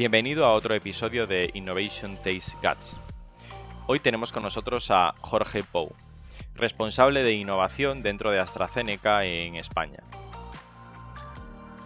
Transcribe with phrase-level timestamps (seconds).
[0.00, 2.96] Bienvenido a otro episodio de Innovation Taste Guts.
[3.86, 5.92] Hoy tenemos con nosotros a Jorge Pou,
[6.54, 10.02] responsable de innovación dentro de AstraZeneca en España.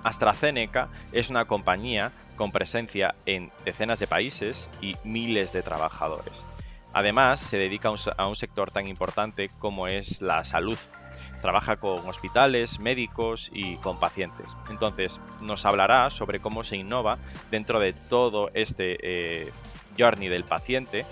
[0.04, 6.46] AstraZeneca es una compañía con presencia en decenas de países y miles de trabajadores.
[6.94, 10.78] Además, se dedica a un sector tan importante como es la salud.
[11.42, 14.56] Trabaja con hospitales, médicos y con pacientes.
[14.70, 17.18] Entonces, nos hablará sobre cómo se innova
[17.50, 19.52] dentro de todo este eh,
[19.98, 21.04] journey del paciente,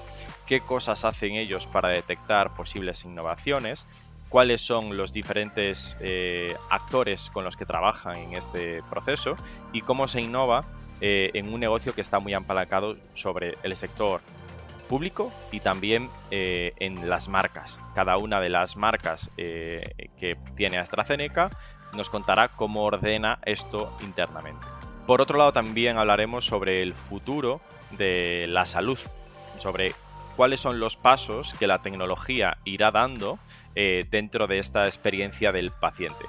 [0.47, 3.87] qué cosas hacen ellos para detectar posibles innovaciones,
[4.29, 9.37] cuáles son los diferentes eh, actores con los que trabajan en este proceso
[9.73, 10.65] y cómo se innova
[11.01, 14.21] eh, en un negocio que está muy apalancado sobre el sector
[14.93, 17.81] público y también eh, en las marcas.
[17.95, 21.49] Cada una de las marcas eh, que tiene AstraZeneca
[21.95, 24.67] nos contará cómo ordena esto internamente.
[25.07, 28.99] Por otro lado, también hablaremos sobre el futuro de la salud,
[29.57, 29.95] sobre
[30.37, 33.39] cuáles son los pasos que la tecnología irá dando
[33.75, 36.27] eh, dentro de esta experiencia del paciente.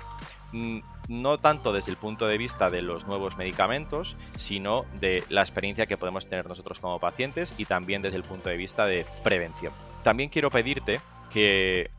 [1.09, 5.85] No tanto desde el punto de vista de los nuevos medicamentos, sino de la experiencia
[5.85, 9.73] que podemos tener nosotros como pacientes y también desde el punto de vista de prevención.
[10.03, 11.91] También quiero pedirte que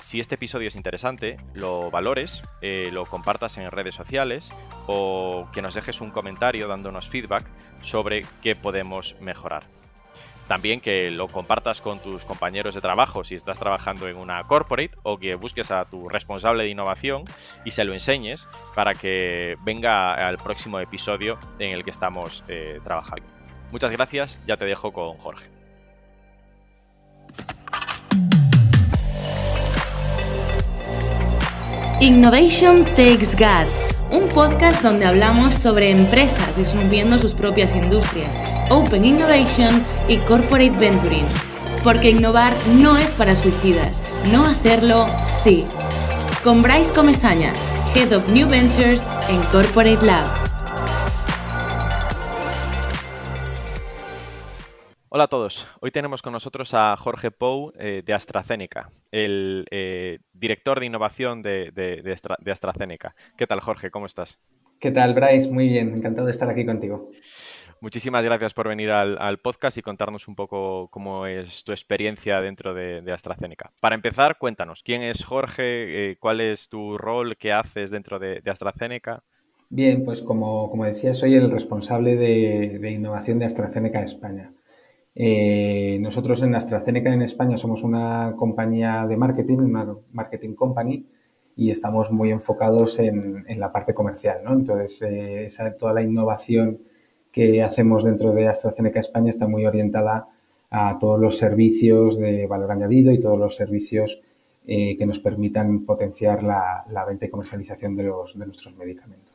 [0.00, 4.52] si este episodio es interesante, lo valores, eh, lo compartas en redes sociales
[4.86, 7.46] o que nos dejes un comentario dándonos feedback
[7.82, 9.79] sobre qué podemos mejorar.
[10.50, 14.90] También que lo compartas con tus compañeros de trabajo si estás trabajando en una corporate
[15.04, 17.22] o que busques a tu responsable de innovación
[17.64, 22.80] y se lo enseñes para que venga al próximo episodio en el que estamos eh,
[22.82, 23.24] trabajando.
[23.70, 25.59] Muchas gracias, ya te dejo con Jorge.
[32.00, 38.34] Innovation Takes Guts, un podcast donde hablamos sobre empresas disminuyendo sus propias industrias
[38.70, 41.26] Open Innovation y Corporate Venturing.
[41.84, 44.00] Porque innovar no es para suicidas,
[44.32, 45.08] no hacerlo
[45.42, 45.66] sí.
[46.42, 47.52] Con Bryce Comesaña,
[47.94, 50.49] Head of New Ventures en Corporate Lab.
[55.12, 55.66] Hola a todos.
[55.80, 61.42] Hoy tenemos con nosotros a Jorge Pou eh, de AstraZeneca, el eh, director de innovación
[61.42, 63.16] de, de, AstraZeneca.
[63.36, 63.90] ¿Qué tal, Jorge?
[63.90, 64.38] ¿Cómo estás?
[64.78, 65.50] ¿Qué tal, Bryce?
[65.50, 67.10] Muy bien, encantado de estar aquí contigo.
[67.80, 72.72] Muchísimas gracias por venir al, podcast y contarnos un poco cómo es tu experiencia dentro
[72.72, 73.72] de, AstraZeneca.
[73.80, 76.10] Para empezar, cuéntanos, ¿quién es Jorge?
[76.10, 77.36] Eh, ¿Cuál es tu rol?
[77.36, 79.24] ¿Qué haces dentro de, AstraZeneca?
[79.70, 84.52] Bien, pues como, decía, soy el responsable de, innovación de AstraZeneca España.
[85.22, 91.04] Eh, nosotros en AstraZeneca en España somos una compañía de marketing, una marketing company,
[91.56, 94.38] y estamos muy enfocados en, la parte comercial.
[94.42, 94.54] ¿no?
[94.54, 95.48] Entonces, eh,
[95.78, 96.78] toda la innovación
[97.30, 100.28] que hacemos dentro de AstraZeneca España está muy orientada
[100.70, 104.22] a todos los servicios de valor añadido y todos los servicios
[104.66, 109.29] eh, que nos permitan potenciar la, venta y comercialización de, nuestros medicamentos.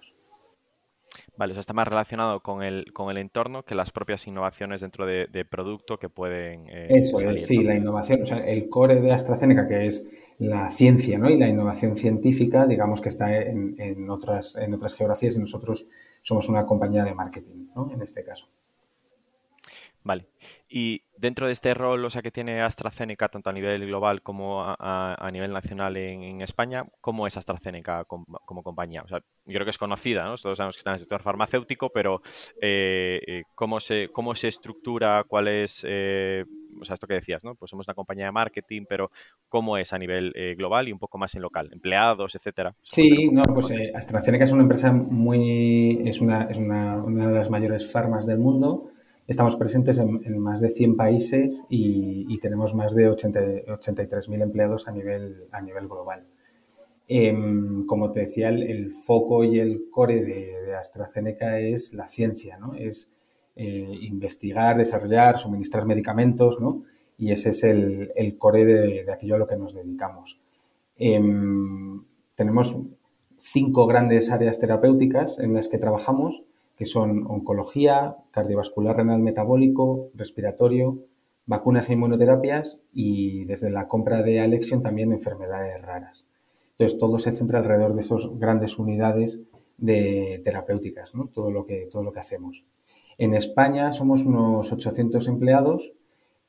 [1.37, 4.81] Vale, o sea, está más relacionado con el, con el entorno que las propias innovaciones
[4.81, 6.67] dentro de, producto que pueden...
[6.69, 10.07] Eh, Eso es, sí, la innovación, o sea, el core de AstraZeneca, que es
[10.37, 11.29] la ciencia ¿no?
[11.29, 15.87] y la innovación científica, digamos que está en, en, otras, en otras geografías y nosotros
[16.21, 17.91] somos una compañía de marketing, ¿no?
[17.91, 18.47] En este caso.
[20.05, 20.27] Vale.
[20.69, 24.63] Y dentro de este rol, o sea, que tiene AstraZeneca, tanto a nivel global como
[24.63, 29.01] a, nivel nacional en, España, ¿cómo es AstraZeneca como, compañía?
[29.01, 30.37] O sea, yo creo que es conocida, ¿no?
[30.37, 32.21] Todos sabemos que está en el sector farmacéutico, pero
[32.61, 35.23] eh, eh, ¿cómo, se, ¿cómo se estructura?
[35.27, 36.45] ¿Cuál es, eh,
[36.79, 37.55] o sea, esto que decías, ¿no?
[37.55, 39.09] Pues somos una compañía de marketing, pero
[39.49, 41.67] ¿cómo es a nivel global y un poco más en local?
[41.73, 42.75] ¿Empleados, etcétera?
[42.83, 47.49] Sí, no, pues AstraZeneca es una empresa muy, es una, es una, una de las
[47.49, 48.91] mayores farmas del mundo
[49.27, 55.47] Estamos presentes en, más de 100 países y, tenemos más de 83.000 empleados a nivel,
[55.51, 56.27] a nivel global.
[57.07, 62.75] Em, como te decía, el, foco y el core de, AstraZeneca es la ciencia, ¿no?
[62.75, 63.11] Es
[63.55, 66.83] eh, investigar, desarrollar, suministrar medicamentos, ¿no?
[67.17, 70.39] Y ese es el, core de, aquello a lo que nos dedicamos.
[70.97, 72.03] Em,
[72.35, 72.77] tenemos
[73.39, 76.43] cinco grandes áreas terapéuticas en las que trabajamos
[76.75, 80.99] que son oncología, cardiovascular renal metabólico, respiratorio,
[81.45, 86.25] vacunas e inmunoterapias y desde la compra de Alexion también enfermedades raras.
[86.71, 89.41] Entonces todo se centra alrededor de esas grandes unidades
[89.77, 92.65] de terapéuticas, todo, lo que, todo lo que hacemos.
[93.17, 95.93] En España somos unos 800 empleados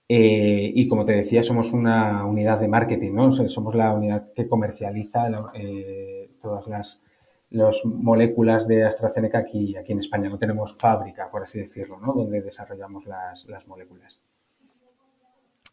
[0.09, 3.33] eh, y como te decía somos una unidad de marketing, ¿no?
[3.33, 7.01] somos la unidad que comercializa eh, todas las
[7.51, 10.29] las moléculas de AstraZeneca aquí, aquí en España.
[10.29, 12.13] No tenemos fábrica, por así decirlo, ¿no?
[12.13, 14.21] donde desarrollamos las, las moléculas.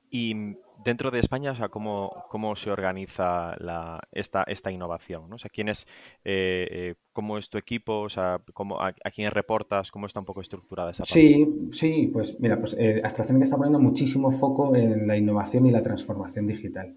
[0.09, 0.35] Y
[0.83, 5.27] dentro de España, o sea, ¿cómo, cómo se organiza la, esta, esta innovación?
[5.27, 5.37] ¿no?
[5.37, 5.87] O sea, ¿quién es,
[6.23, 8.01] eh, eh, ¿cómo es tu equipo?
[8.01, 9.89] O sea, ¿cómo, a, quién reportas?
[9.89, 11.13] ¿Cómo está un poco estructurada esa parte?
[11.13, 15.71] Sí, sí, pues mira, pues eh, AstraZeneca está poniendo muchísimo foco en la innovación y
[15.71, 16.95] la transformación digital.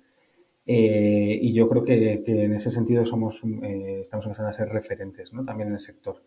[0.66, 3.42] Y yo creo que, en ese sentido somos,
[4.02, 5.44] estamos empezando a ser referentes ¿no?
[5.44, 6.22] también en el sector.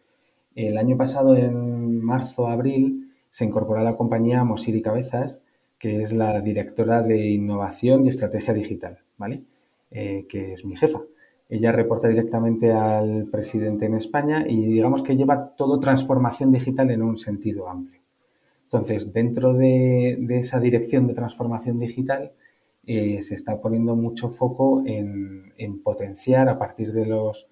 [0.56, 5.42] El año pasado, en marzo, abril, se incorporó a la compañía Mosiri Cabezas,
[5.78, 9.44] que es la directora de Innovación y Estrategia Digital, ¿vale?
[9.92, 11.02] Eh, que es mi jefa.
[11.48, 17.02] Ella reporta directamente al presidente en España y digamos que lleva todo transformación digital en
[17.02, 18.02] un sentido amplio.
[18.66, 22.34] Entonces, dentro de, esa dirección de transformación digital,
[22.92, 25.54] eh, se está poniendo mucho foco en,
[25.84, 27.48] potenciar a partir de, los,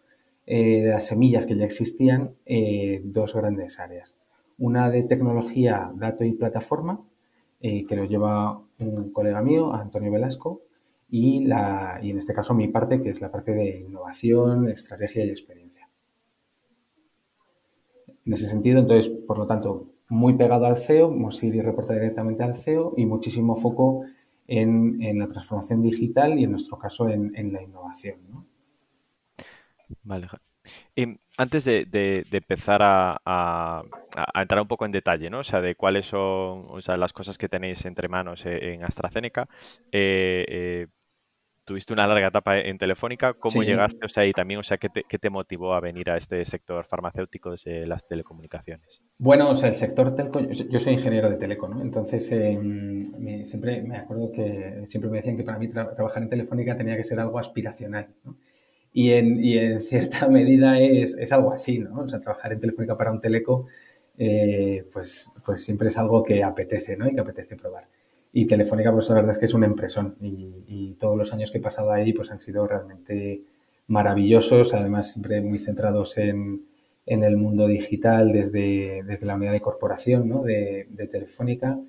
[0.48, 2.34] eh, de las semillas que ya existían
[3.04, 4.16] dos grandes áreas.
[4.58, 7.06] Una de tecnología, dato y plataforma,
[7.62, 10.64] eh, que lo lleva un colega mío, Antonio Velasco,
[11.08, 15.24] y, la, y en este caso mi parte, que es la parte de innovación, estrategia
[15.24, 15.88] y experiencia.
[18.26, 22.56] En ese sentido, entonces, por lo tanto, muy pegado al CEO, Mosiri reporta directamente al
[22.56, 24.04] CEO y muchísimo foco
[24.48, 28.20] en, en la transformación digital y en nuestro caso en, la innovación.
[28.30, 28.48] ¿no?
[30.04, 30.28] Vale,
[30.96, 33.84] Em, antes de, empezar a,
[34.36, 35.40] entrar un poco en detalle, ¿no?
[35.40, 39.48] O sea, de cuáles son las cosas que tenéis entre manos eh, en AstraZeneca,
[39.92, 40.88] eh, eh,
[41.68, 44.06] tuviste una larga etapa en Telefónica, ¿cómo llegaste?
[44.06, 47.52] O sea, y también, o sea, ¿qué te, motivó a venir a este sector farmacéutico
[47.52, 49.04] desde las telecomunicaciones?
[49.18, 51.82] Bueno, o sea, el sector telco, yo soy ingeniero de teleco, ¿no?
[51.82, 53.04] Entonces, em,
[53.46, 57.04] siempre me acuerdo que siempre me decían que para mí trabajar en Telefónica tenía que
[57.04, 58.38] ser algo aspiracional, ¿no?
[58.94, 62.00] Y en, y en cierta medida es, es, algo así, ¿no?
[62.00, 63.68] O sea, trabajar en Telefónica para un teleco,
[64.18, 67.10] eh, pues, pues siempre es algo que apetece, ¿no?
[67.10, 67.90] Y que apetece probar.
[68.34, 71.60] Y Telefónica, pues la verdad es que es una impresión y, todos los años que
[71.60, 73.44] he pasado ahí, pues han sido realmente
[73.86, 76.64] maravillosos, además siempre muy centrados en,
[77.06, 80.42] en el mundo digital desde, desde, la unidad de corporación ¿no?
[80.42, 81.80] de, de, Telefónica,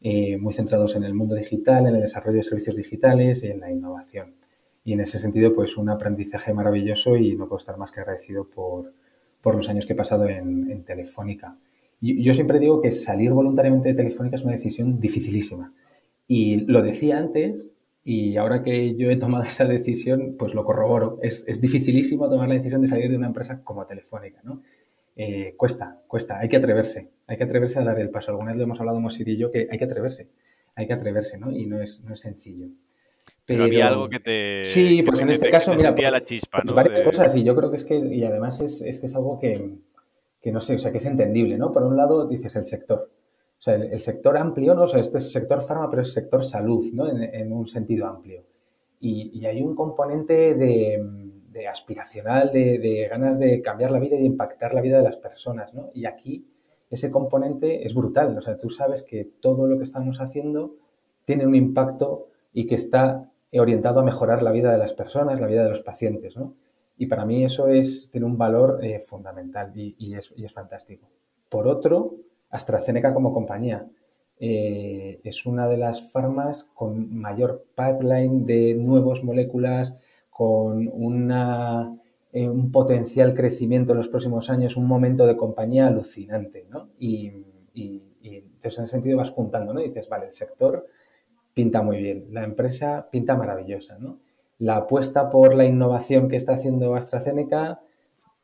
[0.00, 3.60] eh, muy centrados en el mundo digital, en el desarrollo de servicios digitales y en
[3.60, 4.34] la innovación.
[4.82, 8.44] Y en ese sentido, pues un aprendizaje maravilloso y no puedo estar más que agradecido
[8.44, 8.92] por,
[9.42, 11.56] por los años que he pasado en, en Telefónica.
[12.00, 15.72] Y yo siempre digo que salir voluntariamente de Telefónica es una decisión dificilísima.
[16.26, 17.66] Y lo decía antes
[18.02, 21.18] y ahora que yo he tomado esa decisión, pues lo corroboro.
[21.22, 24.62] Es, es dificilísimo tomar la decisión de salir de una empresa como Telefónica, ¿no?
[25.16, 28.32] Eh, cuesta, cuesta, hay que atreverse, hay que atreverse a dar el paso.
[28.32, 30.28] Alguna vez lo hemos hablado Mosir y yo que hay que atreverse,
[30.74, 31.52] hay que atreverse, ¿no?
[31.52, 32.66] Y no es, no es sencillo.
[33.46, 34.64] Pero, había algo que te.
[34.64, 35.94] Sí, pues en este caso, mira.
[35.94, 37.96] Pues, la chispa, pues varias cosas, y yo creo que es que.
[37.96, 39.76] Y además es, es que es algo que,
[40.40, 41.70] que, no sé, o sea, que es entendible, ¿no?
[41.70, 43.10] Por un lado, dices el sector.
[43.64, 44.82] Sea, el, sector amplio, ¿no?
[44.82, 47.08] O sea, este es sector farma, pero es sector salud, ¿no?
[47.08, 48.44] En, en un sentido amplio.
[49.00, 51.02] Y, y, hay un componente de,
[51.50, 55.04] de aspiracional, de, de, ganas de cambiar la vida y de impactar la vida de
[55.04, 55.88] las personas, ¿no?
[55.94, 56.46] Y aquí
[56.90, 58.36] ese componente es brutal.
[58.36, 60.76] O sea, tú sabes que todo lo que estamos haciendo
[61.24, 65.46] tiene un impacto y que está orientado a mejorar la vida de las personas, la
[65.46, 66.54] vida de los pacientes, ¿no?
[66.98, 71.08] Y para mí eso es, tiene un valor eh, fundamental y, es, y, es, fantástico.
[71.48, 72.16] Por otro,
[72.54, 73.86] AstraZeneca como compañía
[74.38, 79.96] eh, es una de las farmas con mayor pipeline de nuevas moléculas,
[80.30, 80.88] con
[82.32, 86.90] eh, un potencial crecimiento en los próximos años, un momento de compañía alucinante, ¿no?
[86.98, 87.32] Y
[88.22, 89.80] entonces en ese sentido vas juntando, ¿no?
[89.80, 90.86] Y dices, vale, el sector
[91.52, 94.18] pinta muy bien, la empresa pinta maravillosa, ¿no?
[94.58, 97.80] La apuesta por la innovación que está haciendo AstraZeneca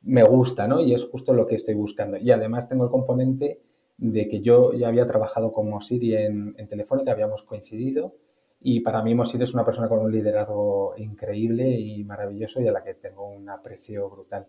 [0.02, 0.80] me gusta, ¿no?
[0.80, 2.16] Y es justo lo que estoy buscando.
[2.16, 3.60] Y además tengo el componente
[4.00, 8.14] de que yo ya había trabajado con Mosiri en, en Telefónica, habíamos coincidido
[8.62, 12.72] y para mí Mosiri es una persona con un liderazgo increíble y maravilloso y a
[12.72, 14.46] la que tengo un aprecio brutal.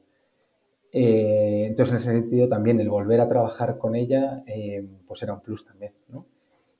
[0.91, 5.33] Eh, entonces, en ese sentido, también el volver a trabajar con ella, eh, pues era
[5.33, 6.25] un plus también, ¿no?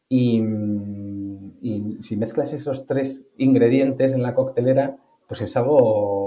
[0.10, 0.42] Y,
[2.02, 4.98] si mezclas esos tres ingredientes en la coctelera,
[5.28, 6.21] pues es algo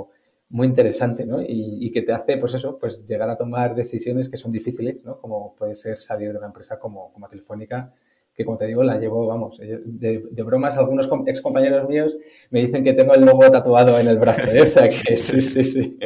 [0.55, 1.43] muy interesante, ¿no?
[1.43, 5.21] Y, que te hace, pues eso, pues llegar a tomar decisiones que son difíciles, ¿no?
[5.21, 7.93] Como puede ser salir de una empresa como, como Telefónica,
[8.33, 12.17] que como te digo, la llevo, vamos, de, de bromas, algunos ex compañeros míos
[12.51, 14.63] me dicen que tengo el logo tatuado en el brazo, ¿eh?
[14.63, 15.99] o sea que sí, sí, sí.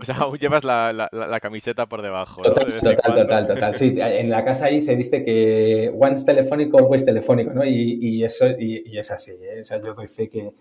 [0.00, 2.42] O sea, aún llevas la, la, la camiseta por debajo.
[2.42, 7.04] Total, total, total, total, Sí, en la casa ahí se dice que once telefónico, always
[7.04, 7.64] telefónico, ¿no?
[7.64, 9.62] Y, y eso, y, y, es así, ¿eh?
[9.62, 10.52] O sea, yo doy fe que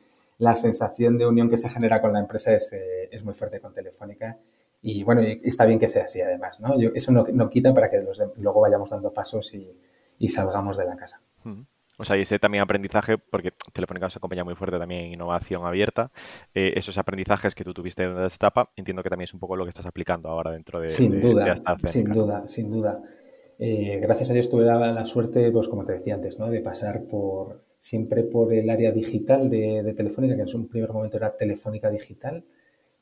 [0.44, 3.62] la sensación de unión que se genera con la empresa es, eh, es muy fuerte
[3.62, 4.38] con Telefónica
[4.82, 6.76] y bueno, está bien que sea así además, ¿no?
[6.94, 8.06] eso no, quita para que
[8.38, 11.22] luego vayamos dando pasos y, salgamos de la casa.
[11.98, 15.66] O sea, y ese también aprendizaje, porque Telefónica se acompaña muy fuerte también en innovación
[15.66, 16.12] abierta,
[16.54, 19.56] eh, esos aprendizajes que tú tuviste en esa etapa, entiendo que también es un poco
[19.56, 21.56] lo que estás aplicando ahora dentro de, sin duda,
[21.88, 23.02] Sin duda, sin duda.
[23.60, 26.50] Eh, gracias a Dios tuve la, suerte, pues como te decía antes, ¿no?
[26.50, 31.18] de pasar por siempre por el área digital de, Telefónica, que en un primer momento
[31.18, 32.42] era Telefónica Digital,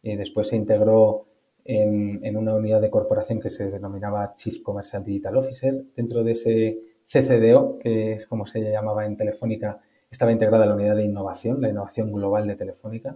[0.01, 1.27] eh, después se integró
[1.63, 5.83] en, una unidad de corporación que se denominaba Chief Commercial Digital Officer.
[5.95, 10.95] Dentro de ese CCDO, que es como se llamaba en Telefónica, estaba integrada la unidad
[10.95, 13.15] de innovación, la innovación global de Telefónica,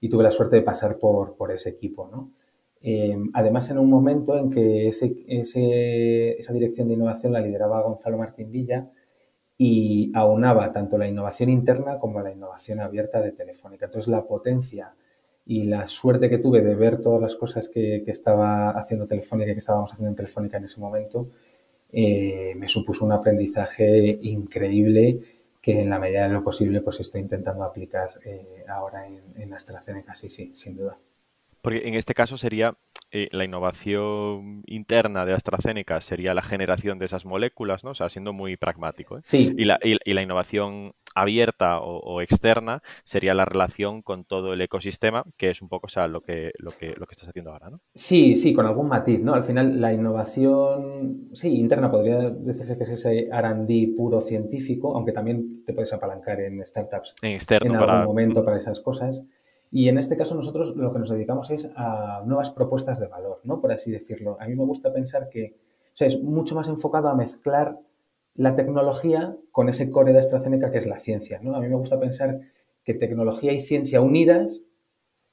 [0.00, 2.08] y tuve la suerte de pasar por, ese equipo.
[2.10, 2.32] ¿no?
[2.82, 8.50] Eh, además, en un momento en que esa dirección de innovación la lideraba Gonzalo Martín
[8.50, 8.90] Villa
[9.56, 13.86] y aunaba tanto la innovación interna como la innovación abierta de Telefónica.
[13.86, 14.94] Entonces, la potencia
[15.46, 19.50] y la suerte que tuve de ver todas las cosas que, que estaba haciendo Telefónica
[19.50, 21.28] y que estábamos haciendo en Telefónica en ese momento,
[21.92, 25.20] eh, me supuso un aprendizaje increíble
[25.60, 29.54] que en la medida de lo posible pues estoy intentando aplicar eh, ahora en, en
[29.54, 30.98] AstraZeneca, sí, sí, sin duda.
[31.62, 32.76] Porque en este caso sería
[33.16, 37.90] eh, la innovación interna de AstraZeneca sería la generación de esas moléculas, ¿no?
[37.90, 39.20] O sea, siendo muy pragmático.
[39.22, 39.54] Sí.
[39.56, 45.22] Y la, y, la, innovación abierta o, externa sería la relación con todo el ecosistema,
[45.36, 47.70] que es un poco o sea, lo, que, lo, que, lo que estás haciendo ahora,
[47.70, 47.80] ¿no?
[47.94, 49.34] Sí, sí, con algún matiz, ¿no?
[49.34, 55.12] Al final la innovación, sí, interna podría decirse que es ese R&D puro científico, aunque
[55.12, 59.22] también te puedes apalancar en startups en, externo en algún momento para esas cosas.
[59.74, 63.40] Y en este caso nosotros lo que nos dedicamos es a nuevas propuestas de valor,
[63.42, 63.60] ¿no?
[63.60, 64.36] Por así decirlo.
[64.38, 65.56] A mí me gusta pensar que
[65.98, 67.80] es mucho más enfocado a mezclar
[68.36, 71.56] la tecnología con ese core de AstraZeneca que es la ciencia, ¿no?
[71.56, 72.38] A mí me gusta pensar
[72.84, 74.62] que tecnología y ciencia unidas,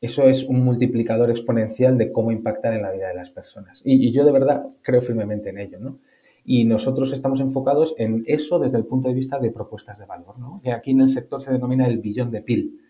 [0.02, 3.84] eso es un multiplicador exponencial de cómo impactar en la vida de las personas.
[3.86, 6.00] Y, yo de verdad creo firmemente en ello, ¿no?
[6.44, 10.40] Y nosotros estamos enfocados en eso desde el punto de vista de propuestas de valor,
[10.40, 10.62] ¿no?
[10.64, 12.81] Y aquí en el sector se denomina el billón de PIL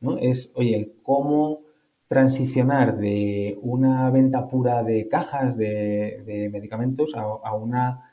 [0.00, 0.18] ¿no?
[0.18, 1.60] Es, oye, el cómo
[2.06, 8.10] transicionar de una venta pura de cajas de, medicamentos a, una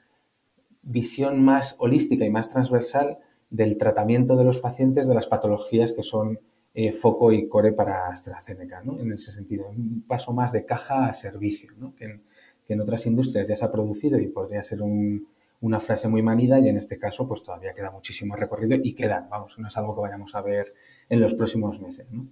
[0.84, 3.18] visión más holística y más transversal
[3.50, 6.40] del tratamiento de los pacientes de las patologías que son
[6.76, 9.00] eh, foco y core para AstraZeneca, ¿no?
[9.00, 11.96] En ese sentido, un paso más de caja a servicio, ¿no?
[11.96, 12.22] que, en,
[12.68, 15.28] que en otras industrias ya se ha producido y podría ser un,
[15.62, 19.28] una frase muy manida y en este caso pues todavía queda muchísimo recorrido y queda,
[19.30, 20.68] vamos, no es algo que vayamos a ver
[21.10, 22.10] en los próximos meses.
[22.12, 22.28] ¿no?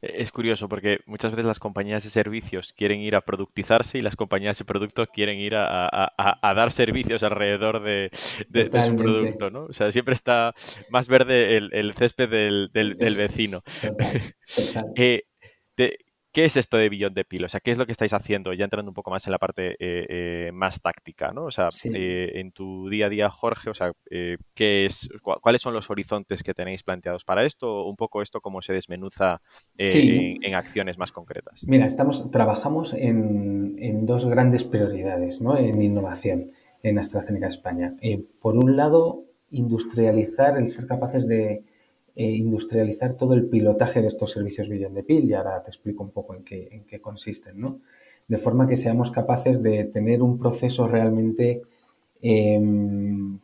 [0.00, 4.16] Es curioso porque muchas veces las compañías de servicios quieren ir a productizarse y las
[4.16, 6.12] compañías de productos quieren ir a,
[6.42, 9.64] dar servicios alrededor de, su producto, ¿no?
[9.64, 10.54] O sea, siempre está
[10.90, 12.70] más verde el, césped del,
[13.16, 13.62] vecino.
[14.96, 15.22] Eh,
[16.32, 17.44] ¿Qué es esto de Beyond the Pill?
[17.44, 18.54] O sea, ¿qué es lo que estáis haciendo?
[18.54, 21.44] Ya entrando un poco más en la parte eh, eh, más táctica, ¿no?
[21.44, 23.92] O sea, eh, en tu día a día, Jorge, o sea,
[24.54, 27.84] ¿qué es, ¿cuáles son los horizontes que tenéis planteados para esto?
[27.84, 29.42] Un poco esto, cómo se desmenuza
[29.76, 31.64] en, acciones más concretas.
[31.66, 35.58] Mira, estamos, trabajamos en, en dos grandes prioridades, ¿no?
[35.58, 37.94] En innovación en AstraZeneca España.
[38.40, 41.64] por un lado, industrializar, el ser capaces de
[42.14, 46.04] eh, industrializar todo el pilotaje de estos servicios Beyond de Pil y ahora te explico
[46.04, 47.80] un poco en qué, en qué consisten, ¿no?
[48.28, 51.62] De forma que seamos capaces de tener un proceso realmente
[52.20, 53.38] em,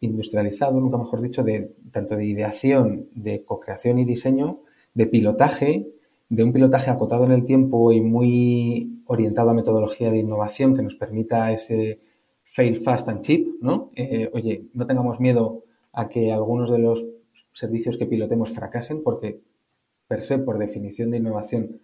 [0.00, 4.58] industrializado, nunca mejor dicho, de tanto de ideación, de co-creación y diseño,
[4.94, 5.86] de pilotaje,
[6.28, 10.82] de un pilotaje acotado en el tiempo y muy orientado a metodología de innovación que
[10.82, 12.00] nos permita ese
[12.42, 13.90] fail fast and cheap, ¿no?
[13.94, 17.04] Eh, oye, no tengamos miedo a que algunos de los
[17.52, 19.40] servicios que pilotemos fracasen porque,
[20.08, 21.80] per se, por definición de innovación,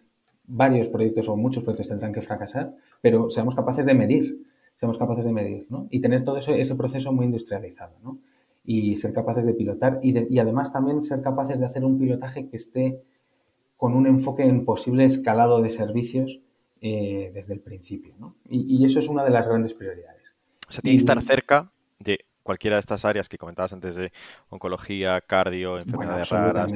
[0.46, 4.42] varios proyectos o muchos proyectos tendrán que fracasar, pero seamos capaces de medir,
[4.76, 5.86] seamos capaces de medir, ¿no?
[5.90, 8.18] Y tener todo eso, ese proceso muy industrializado, ¿no?
[8.64, 12.48] Y ser capaces de pilotar y, y además también ser capaces de hacer un pilotaje
[12.48, 13.02] que esté
[13.78, 16.40] con un enfoque en posible escalado de servicios
[16.80, 18.36] eh, desde el principio, ¿no?
[18.48, 20.36] Y, eso es una de las grandes prioridades.
[20.68, 24.10] O sea, tiene que estar cerca de cualquiera de estas áreas que comentabas antes de
[24.48, 26.72] oncología, cardio, enfermedades raras,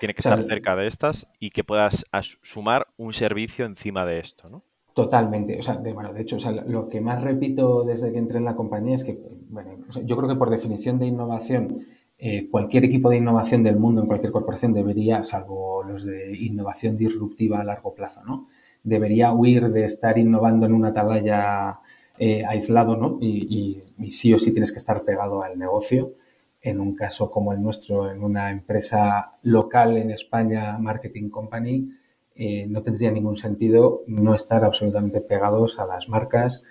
[0.00, 2.04] tiene que estar cerca de estas y que puedas
[2.42, 4.64] sumar un servicio encima de esto, ¿no?
[4.92, 5.56] Totalmente.
[5.56, 8.56] O sea, de, bueno, de hecho, lo que más repito desde que entré en la
[8.56, 9.16] compañía es que,
[9.50, 11.86] bueno, yo creo que por definición de innovación,
[12.18, 16.96] eh, cualquier equipo de innovación del mundo, en cualquier corporación, debería, salvo los de innovación
[16.96, 18.48] disruptiva a largo plazo, ¿no?
[18.82, 21.78] Debería huir de estar innovando en una atalaya
[22.18, 23.18] eh, aislado, ¿no?
[23.20, 26.14] Y, sí o sí tienes que estar pegado al negocio.
[26.60, 31.90] En un caso como el nuestro, en una empresa local en España, Marketing Company,
[32.36, 36.62] eh, no tendría ningún sentido no estar absolutamente pegados a las marcas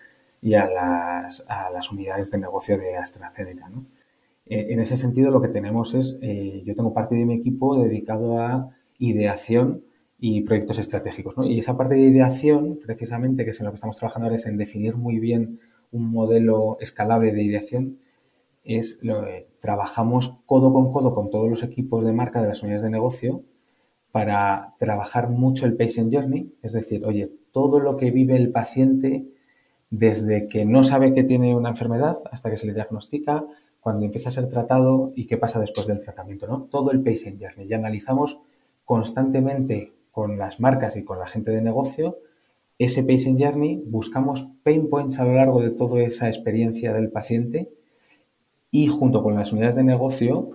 [0.41, 3.69] y a las, a las unidades de negocio de AstraZeneca.
[3.69, 3.85] ¿no?
[4.45, 8.39] Eh, en ese sentido, lo que tenemos es, yo tengo parte de mi equipo dedicado
[8.39, 9.83] a ideación
[10.25, 11.37] y proyectos estratégicos.
[11.37, 11.43] ¿no?
[11.43, 14.45] Y esa parte de ideación, precisamente, que es en lo que estamos trabajando ahora, es
[14.45, 15.59] en definir muy bien
[15.91, 17.97] un modelo escalable de ideación.
[18.63, 22.63] Es lo que trabajamos codo con codo con todos los equipos de marca de las
[22.63, 23.43] unidades de negocio
[24.13, 29.25] para trabajar mucho el patient journey, es decir, oye, todo lo que vive el paciente
[29.89, 33.43] desde que no sabe que tiene una enfermedad hasta que se le diagnostica,
[33.81, 36.61] cuando empieza a ser tratado y qué pasa después del tratamiento, ¿no?
[36.71, 37.67] Todo el patient journey.
[37.67, 38.39] Y analizamos
[38.85, 42.19] constantemente con las marcas y con la gente de negocio
[42.79, 47.69] ese patient journey, buscamos pain points a lo largo de toda esa experiencia del paciente
[48.71, 50.51] y junto con las unidades de negocio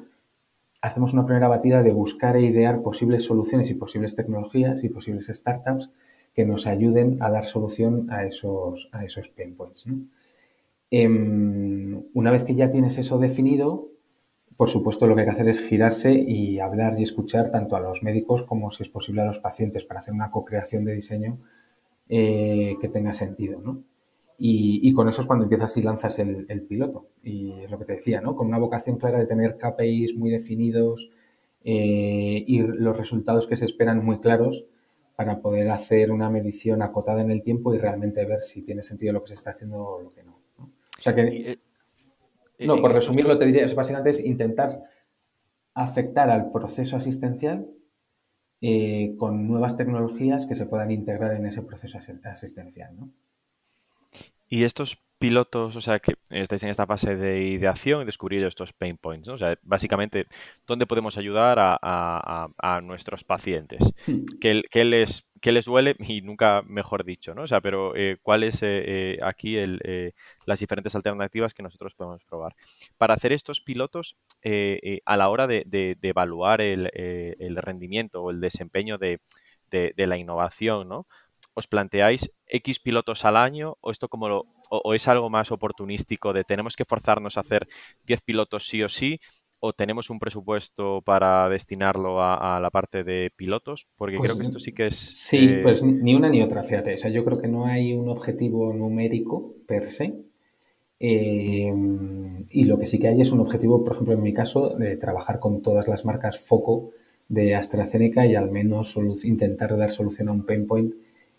[0.80, 5.28] hacemos una primera batida de buscar e idear posibles soluciones y posibles tecnologías y posibles
[5.28, 5.90] startups
[6.34, 9.86] que nos ayuden a dar solución a esos, a esos pain points.
[10.90, 13.88] Em, una vez que ya tienes eso definido,
[14.58, 17.80] por supuesto lo que hay que hacer es girarse y hablar y escuchar tanto a
[17.80, 21.38] los médicos como si es posible a los pacientes para hacer una co-creación de diseño
[22.08, 23.60] eh, que tenga sentido.
[23.60, 23.84] ¿no?
[24.36, 27.06] Y, con eso es cuando empiezas y lanzas el, piloto.
[27.22, 28.34] Y es lo que te decía, ¿no?
[28.34, 31.08] Con una vocación clara de tener KPIs muy definidos
[31.62, 34.64] eh, y los resultados que se esperan muy claros
[35.14, 39.12] para poder hacer una medición acotada en el tiempo y realmente ver si tiene sentido
[39.12, 40.40] lo que se está haciendo o lo que no.
[40.58, 41.60] O sea que...
[42.58, 44.82] Eh, no, por resumirlo te diría, es básicamente es intentar
[45.74, 47.68] afectar al proceso asistencial
[48.60, 53.10] eh, con nuevas tecnologías que se puedan integrar en ese proceso asistencial, ¿no?
[54.49, 58.73] Y estos pilotos, o sea, que estáis en esta fase de ideación y descubrir estos
[58.73, 59.35] pain points, ¿no?
[59.35, 60.26] O sea, básicamente,
[60.67, 63.81] ¿dónde podemos ayudar a, nuestros pacientes?
[64.07, 64.25] Hmm.
[64.40, 65.97] ¿Qué, les, les duele?
[66.09, 67.43] Y nunca mejor dicho, ¿no?
[67.43, 69.57] O sea, pero eh, ¿cuáles eh, eh, aquí
[70.47, 72.55] las diferentes alternativas que nosotros podemos probar?
[72.97, 74.17] Para hacer estos pilotos,
[75.05, 79.21] a la hora de, evaluar el, rendimiento o el desempeño de,
[79.71, 81.06] de la innovación, ¿no?
[81.58, 86.32] Os planteáis X pilotos al año o esto como lo, o, es algo más oportunístico
[86.32, 87.66] de tenemos que forzarnos a hacer
[88.06, 89.18] 10 pilotos sí o sí
[89.60, 93.88] o tenemos un presupuesto para destinarlo a, la parte de pilotos?
[93.97, 94.94] Porque creo que esto sí que es...
[94.94, 96.94] Sí, eh, pues ni una ni otra, fíjate.
[96.94, 100.14] O sea, yo creo que no hay un objetivo numérico per se.
[101.00, 101.75] Eh,
[102.50, 104.97] y lo que sí que hay es un objetivo, por ejemplo, en mi caso, de
[104.97, 106.90] trabajar con todas las marcas foco
[107.28, 110.94] de AstraZeneca y al menos intentar dar solución a un pain point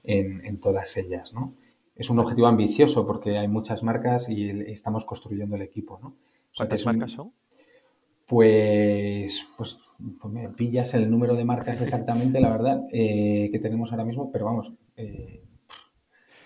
[0.10, 1.54] en, todas ellas, ¿no?
[1.96, 6.16] Es un objetivo ambicioso porque hay muchas marcas y estamos construyendo el equipo, ¿no?
[6.56, 7.32] ¿Cuántas marcas son?
[8.26, 9.78] Pues, pues,
[10.20, 14.32] pues, me pillas el número de marcas exactamente, la verdad, eh, que tenemos ahora mismo,
[14.32, 15.44] pero vamos, eh,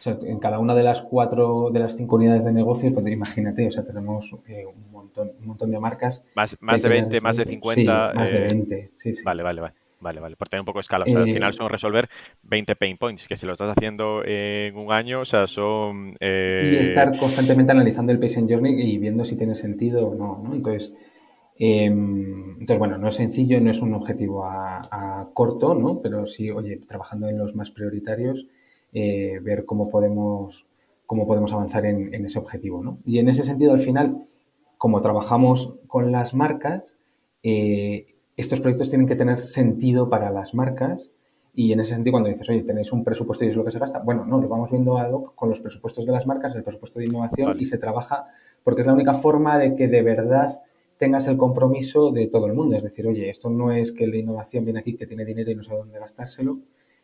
[0.05, 3.71] en cada una de las cuatro, de las cinco unidades de negocio, pues imagínate, o
[3.71, 6.25] sea, tenemos eh, un, montón, un montón de marcas.
[6.35, 8.13] Más, más de 20, más de 50.
[8.13, 9.23] más de 20, sí, sí.
[9.23, 9.82] Vale, vale, vale.
[10.03, 11.05] Vale, vale, por tener un poco de escala.
[11.07, 12.09] O sea, al final eh, son resolver
[12.43, 16.17] 20 pain points, que si lo estás haciendo en un año, o sea, son...
[16.19, 20.41] Eh, y estar constantemente analizando el patient journey y viendo si tiene sentido o no,
[20.43, 20.53] ¿no?
[20.53, 20.93] Entonces,
[21.57, 26.01] em, entonces, bueno, no es sencillo, no es un objetivo a, corto, ¿no?
[26.01, 28.47] Pero sí, oye, trabajando en los más prioritarios,
[28.91, 30.67] eh, ver cómo podemos,
[31.05, 32.99] cómo podemos avanzar en, en ese objetivo, ¿no?
[33.05, 34.25] Y en ese sentido, al final,
[34.77, 36.97] como trabajamos con las marcas,
[37.41, 41.11] eh, estos proyectos tienen que tener sentido para las marcas
[41.55, 43.79] y en ese sentido cuando dices, oye, tenéis un presupuesto y es lo que se
[43.79, 46.99] gasta, bueno, no, lo vamos viendo algo con los presupuestos de las marcas, el presupuesto
[46.99, 48.27] de innovación y se trabaja
[48.63, 50.49] porque es la única forma de que de verdad
[50.97, 52.75] tengas el compromiso de todo el mundo.
[52.75, 55.55] Es decir, oye, esto no es que la innovación viene aquí, que tiene dinero y
[55.55, 56.59] no sabe dónde gastárselo,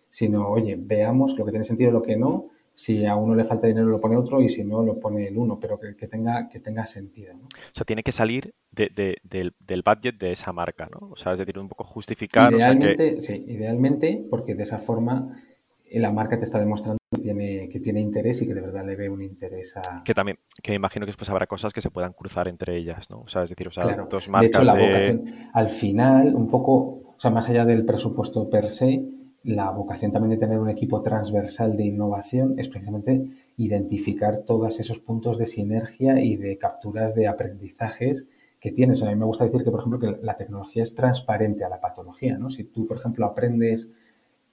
[0.10, 2.48] sino, oye, veamos lo que tiene sentido y lo que no
[2.80, 5.38] si a uno le falta dinero lo pone otro y si no lo pone el
[5.38, 7.34] uno, pero que, tenga, que tenga sentido.
[7.34, 7.44] ¿no?
[7.44, 11.10] O sea, tiene que salir del, budget de esa marca, ¿no?
[11.10, 12.54] O sea, es decir, un poco justificar.
[12.54, 15.44] Idealmente, sí, idealmente, porque de esa forma
[15.84, 18.86] eh, la marca te está demostrando que tiene, que tiene interés y que de verdad
[18.86, 20.02] le ve un interés a...
[20.06, 23.20] Que también, que imagino que después habrá cosas que se puedan cruzar entre ellas, ¿no?
[23.20, 24.48] O sea, es decir, o sea, dos marcas de...
[24.48, 29.04] hecho, la vocación, al final, un poco, o sea, más allá del presupuesto per se,
[29.44, 33.26] la vocación también de tener un equipo transversal de innovación es precisamente
[33.58, 38.28] identificar todos esos puntos de sinergia y de capturas de aprendizajes
[38.60, 39.02] que tienes.
[39.02, 41.80] A mí me gusta decir que, por ejemplo, que la tecnología es transparente a la
[41.80, 42.38] patología.
[42.38, 42.50] ¿no?
[42.50, 43.92] Si tú, por ejemplo, aprendes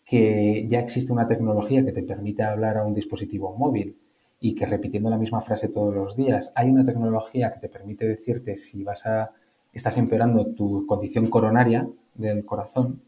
[0.04, 3.98] que ya existe una tecnología que te permite hablar a un dispositivo móvil
[4.38, 8.06] y que repitiendo la misma frase todos los días, hay una tecnología que te permite
[8.06, 9.32] decirte si vas a
[9.72, 13.02] estás empeorando tu condición coronaria del corazón,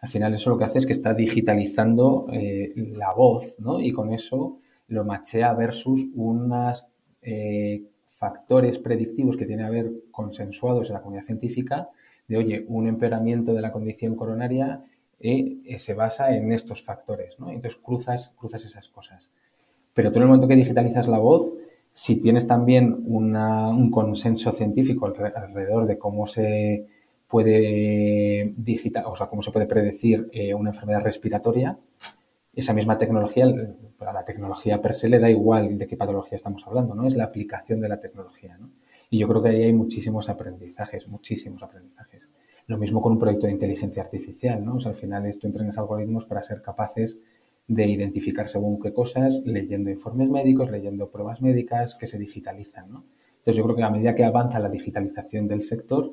[0.00, 3.80] Al final eso lo que hace es que está digitalizando eh, la voz, ¿no?
[3.80, 4.58] Y con eso
[4.88, 6.88] lo machea versus unos
[7.22, 11.88] eh, factores predictivos que tiene que haber consensuados en la comunidad científica
[12.26, 14.84] de, oye, un empeoramiento de la condición coronaria
[15.18, 17.50] eh, se basa en estos factores, ¿no?
[17.50, 19.30] Entonces cruzas, cruzas esas cosas.
[19.92, 21.52] Pero tú en el momento que digitalizas la voz,
[21.92, 26.86] si tienes también un consenso científico alrededor de cómo se
[27.30, 31.78] puede digital, o sea, cómo se puede predecir eh, una enfermedad respiratoria,
[32.52, 36.66] esa misma tecnología, a la tecnología per se le da igual de qué patología estamos
[36.66, 37.06] hablando, ¿no?
[37.06, 38.70] Es la aplicación de la tecnología, ¿no?
[39.08, 42.28] Y yo creo que ahí hay muchísimos aprendizajes, muchísimos aprendizajes.
[42.66, 44.74] Lo mismo con un proyecto de inteligencia artificial, ¿no?
[44.74, 47.20] O sea, al final esto entrenas algoritmos para ser capaces
[47.68, 53.04] de identificar según qué cosas, leyendo informes médicos, leyendo pruebas médicas que se digitalizan, ¿no?
[53.36, 56.12] Entonces yo creo que a medida que avanza la digitalización del sector,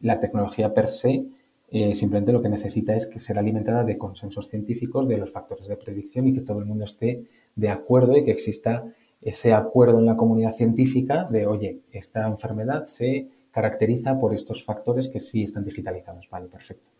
[0.00, 1.24] la tecnología per se
[1.72, 5.68] eh, simplemente lo que necesita es que ser alimentada de consensos científicos de los factores
[5.68, 10.00] de predicción y que todo el mundo esté de acuerdo y que exista ese acuerdo
[10.00, 15.44] en la comunidad científica de, oye, esta enfermedad se caracteriza por estos factores que sí
[15.44, 16.28] están digitalizados.
[16.28, 16.90] Vale, perfecto.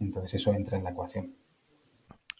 [0.00, 1.32] Entonces eso entra en la ecuación.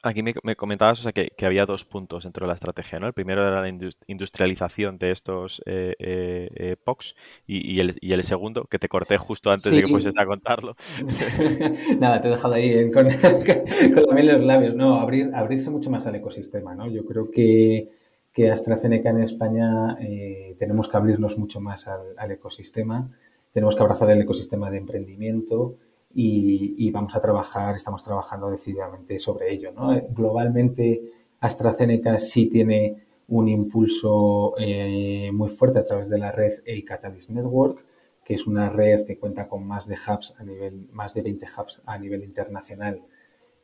[0.02, 3.08] Aquí me, comentabas o sea, que, había dos puntos dentro de la estrategia, ¿no?
[3.08, 3.68] El primero era la
[4.06, 7.16] industrialización de estos eh, eh, eh POCs
[7.48, 10.76] y, el, segundo, que te corté justo antes de que fueses a contarlo.
[11.98, 13.08] Nada, te he dejado ahí con,
[14.04, 14.76] con los labios.
[14.76, 16.88] No, abrir, abrirse mucho más al ecosistema, ¿no?
[16.88, 17.88] Yo creo que,
[18.32, 23.10] que AstraZeneca en España eh, tenemos que abrirnos mucho más al, al ecosistema,
[23.52, 25.74] tenemos que abrazar el ecosistema de emprendimiento,
[26.14, 29.72] y, vamos a trabajar, estamos trabajando decididamente sobre ello.
[30.10, 37.30] Globalmente, AstraZeneca sí tiene un impulso eh, muy fuerte a través de la red A-Catalyst
[37.30, 37.84] Network,
[38.24, 41.46] que es una red que cuenta con más de hubs a nivel, más de 20
[41.46, 43.02] hubs a nivel internacional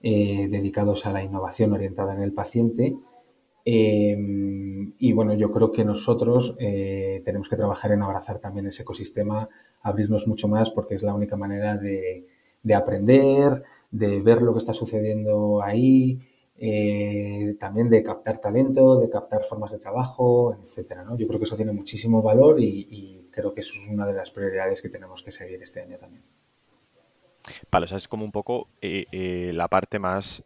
[0.03, 2.95] eh, dedicados a la innovación orientada en el paciente.
[3.65, 4.17] Eh,
[4.99, 9.49] y bueno, yo creo que nosotros tenemos que trabajar en abrazar también ese ecosistema,
[9.81, 12.27] abrirnos mucho más, porque es la única manera de,
[12.65, 16.19] de aprender, de ver lo que está sucediendo ahí,
[16.57, 21.05] eh, también de captar talento, de captar formas de trabajo, etcétera.
[21.05, 21.17] ¿no?
[21.17, 24.31] Yo creo que eso tiene muchísimo valor y, creo que eso es una de las
[24.31, 26.23] prioridades que tenemos que seguir este año también.
[27.69, 30.45] Vale, o sea, es como un poco eh, eh, la parte más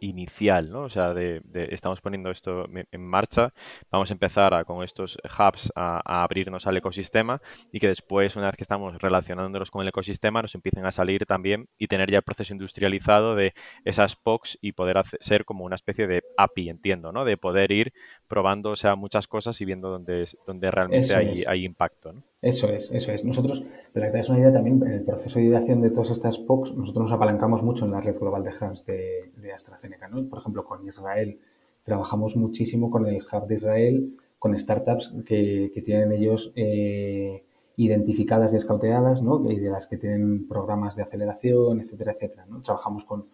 [0.00, 0.82] inicial, ¿no?
[0.82, 3.52] O sea, de, estamos poniendo esto en marcha,
[3.90, 7.40] vamos a empezar con estos hubs a, abrirnos al ecosistema
[7.72, 11.26] y que después, una vez que estamos relacionándonos con el ecosistema, nos empiecen a salir
[11.26, 15.74] también y tener ya el proceso industrializado de esas POCs y poder ser como una
[15.74, 17.24] especie de API, entiendo, ¿no?
[17.24, 17.92] De poder ir
[18.26, 22.22] probando, o sea, muchas cosas y viendo dónde, dónde realmente hay, hay, impacto, ¿no?
[22.40, 23.24] Eso es, eso es.
[23.24, 26.38] Nosotros, para que te una idea también, en el proceso de ideación de todas estas
[26.38, 30.08] POCs, nosotros nos apalancamos mucho en la red global de hubs de, AstraZeneca.
[30.08, 30.28] ¿no?
[30.28, 31.40] Por ejemplo, con Israel
[31.82, 37.42] trabajamos muchísimo con el hub de Israel, con startups que, tienen ellos eh,
[37.76, 39.50] identificadas y escauteadas, ¿no?
[39.50, 42.46] y de las que tienen programas de aceleración, etcétera, etcétera.
[42.46, 42.60] ¿no?
[42.62, 43.26] Trabajamos con,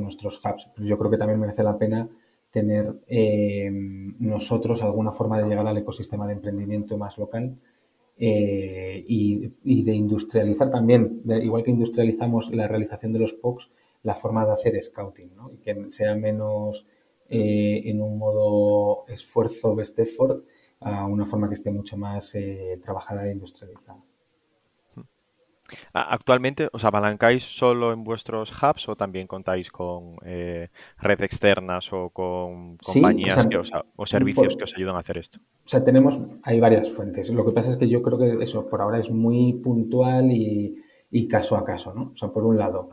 [0.00, 0.70] nuestros hubs.
[0.78, 2.08] Yo creo que también merece la pena
[2.50, 3.68] tener eh,
[4.20, 7.56] nosotros alguna forma de llegar al ecosistema de emprendimiento más local
[8.18, 13.70] eh, y, de industrializar también, igual que industrializamos la realización de los POCs,
[14.02, 15.50] la forma de hacer scouting, ¿no?
[15.52, 16.86] y que sea menos
[17.28, 20.44] eh, en un modo esfuerzo best effort
[20.80, 24.02] a una forma que esté mucho más eh, trabajada e industrializada.
[25.92, 32.10] Actualmente, ¿os apalancáis solo en vuestros hubs o también contáis con eh, redes externas o
[32.10, 33.46] con compañías
[33.96, 35.38] o, servicios que os ayudan a hacer esto?
[35.40, 37.30] O sea, tenemos, hay varias fuentes.
[37.30, 40.82] Lo que pasa es que yo creo que eso por ahora es muy puntual y,
[41.28, 42.10] caso a caso, ¿no?
[42.12, 42.90] O sea, por un lado,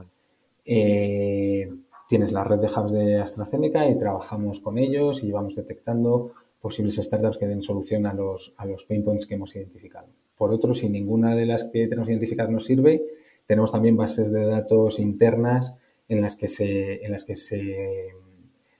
[0.65, 1.69] eh,
[2.07, 6.31] tienes la red de hubs de AstraZeneca y trabajamos con ellos y vamos detectando
[6.61, 10.07] posibles startups que den solución a los, a los pain points que hemos identificado.
[10.37, 13.03] Por otro, si ninguna de las que tenemos identificadas nos sirve,
[13.45, 15.75] tenemos también bases de datos internas
[16.07, 18.09] en las que se, en las que se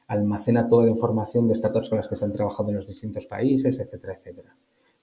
[0.07, 3.25] almacena toda la información de startups con las que se han trabajado en los distintos
[3.25, 4.55] países, etcétera, etcétera.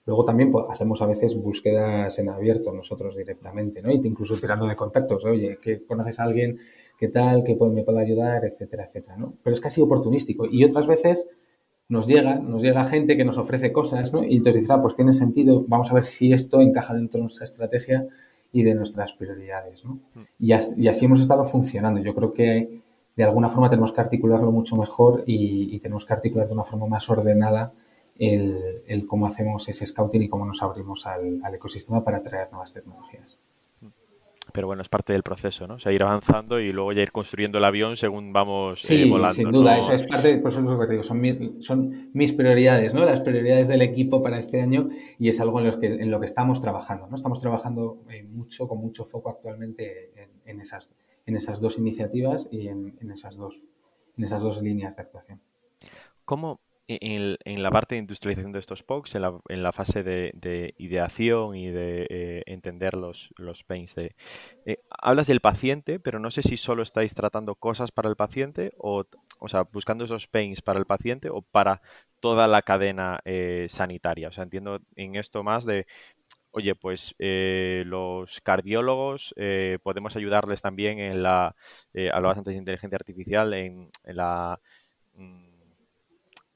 [0.06, 3.90] Luego también pues, hacemos a veces búsquedas en abierto nosotros directamente, ¿no?
[3.90, 6.58] incluso tirando de contactos, oye, que conoces a alguien,
[6.98, 9.34] qué tal, que me puede ayudar, etcétera, etcétera, ¿no?
[9.42, 10.46] Pero es casi oportunístico.
[10.50, 11.26] Y otras veces
[11.90, 14.22] nos llega, nos llega gente que nos ofrece cosas, ¿no?
[14.22, 17.22] Y entonces dice, ah, pues tiene sentido, vamos a ver si esto encaja dentro de
[17.22, 18.06] nuestra estrategia
[18.52, 19.98] y de nuestras prioridades, ¿no?
[20.14, 20.20] Mm.
[20.38, 22.00] Y, así, hemos estado funcionando.
[22.00, 22.80] Yo creo que
[23.16, 26.86] de alguna forma tenemos que articularlo mucho mejor y, tenemos que articular de una forma
[26.86, 27.72] más ordenada
[28.16, 33.36] el, cómo hacemos ese scouting y cómo nos abrimos al, ecosistema para traer nuevas tecnologías.
[34.50, 35.74] Pero bueno, es parte del proceso, ¿no?
[35.74, 39.12] O sea, ir avanzando y luego ya ir construyendo el avión según vamos eh, sí,
[39.34, 42.32] Sin duda, eso es parte, por eso es lo que te digo, son, son mis
[42.32, 43.04] prioridades, ¿no?
[43.04, 46.20] Las prioridades del equipo para este año y es algo en, los que, en lo
[46.20, 47.16] que estamos trabajando, ¿no?
[47.16, 50.12] Estamos trabajando eh, mucho, con mucho foco actualmente
[50.44, 50.90] en, esas,
[51.26, 53.64] en esas dos iniciativas y en, en, esas dos,
[54.16, 55.40] en esas dos líneas de actuación.
[56.24, 56.60] ¿Cómo,
[57.00, 62.06] en, la parte de industrialización de estos POCs, en la, fase de, ideación y de
[62.10, 64.16] eh, entender los, los pains, de,
[64.66, 68.72] eh, hablas del paciente, pero no sé si solo estáis tratando cosas para el paciente
[68.78, 69.04] o,
[69.38, 71.80] o sea, buscando esos pains para el paciente o para
[72.18, 74.28] toda la cadena eh, sanitaria.
[74.28, 75.86] O sea, entiendo en esto más de,
[76.50, 79.34] oye, pues los cardiólogos
[79.82, 81.54] podemos ayudarles también en la,
[82.12, 84.58] hablabas antes de inteligencia artificial, en, en la
[85.14, 85.49] mm,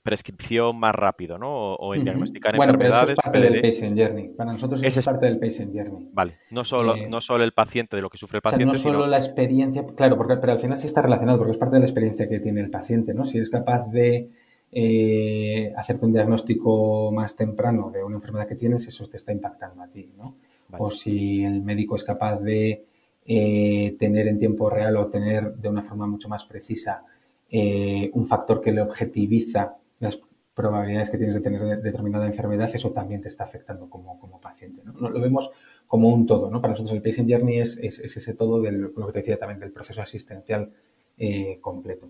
[0.04, 1.74] prescripción más rápido, ¿no?
[1.76, 3.06] O, en diagnosticar bueno, enfermedades.
[3.06, 4.28] Pero eso es parte del patient journey.
[4.28, 6.10] Para nosotros eso es parte del patient journey.
[6.12, 8.66] Vale, no solo, eh, no solo el paciente de lo que sufre el paciente.
[8.66, 11.52] O sea, no solo la experiencia, claro, porque, pero al final sí está relacionado, porque
[11.52, 13.24] es parte de la experiencia que tiene el paciente, ¿no?
[13.24, 14.28] Si eres capaz de
[14.72, 19.82] eh, hacerte un diagnóstico más temprano de una enfermedad que tienes, eso te está impactando
[19.82, 20.36] a ti, ¿no?
[20.76, 22.84] O si el médico es capaz de
[23.24, 27.04] eh, tener en tiempo real o tener de una forma mucho más precisa
[27.50, 30.20] un factor que le objetiviza las
[30.54, 34.82] probabilidades que tienes de tener determinada enfermedad, eso también te está afectando como, paciente.
[34.84, 35.10] ¿no?
[35.10, 35.50] Lo vemos
[35.86, 36.50] como un todo.
[36.50, 36.60] ¿no?
[36.60, 39.72] Para nosotros el patient journey es, ese todo, del, lo que te decía también, del
[39.72, 40.72] proceso asistencial
[41.18, 42.08] eh, completo.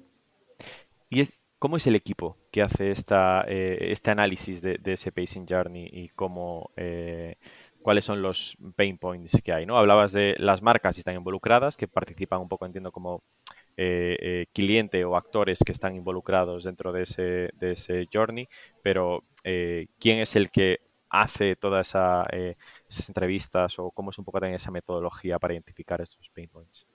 [1.08, 5.50] ¿Y es, cómo es el equipo que hace esta, eh, este análisis de, ese patient
[5.50, 6.70] journey y cómo...
[6.76, 7.36] Eh,
[7.84, 9.76] cuáles son los pain points que hay, ¿no?
[9.76, 13.22] Hablabas de las marcas que están involucradas, que participan un poco, entiendo, como
[13.76, 18.46] eh, eh, cliente o actores que están involucrados dentro de ese, de ese journey,
[18.82, 20.78] pero eh, quién es el que
[21.10, 22.24] hace todas esa,
[22.88, 26.86] esas entrevistas o cómo es un poco también esa metodología para identificar estos pain points.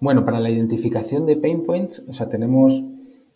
[0.00, 2.82] Bueno, para la identificación de pain points, o sea, tenemos,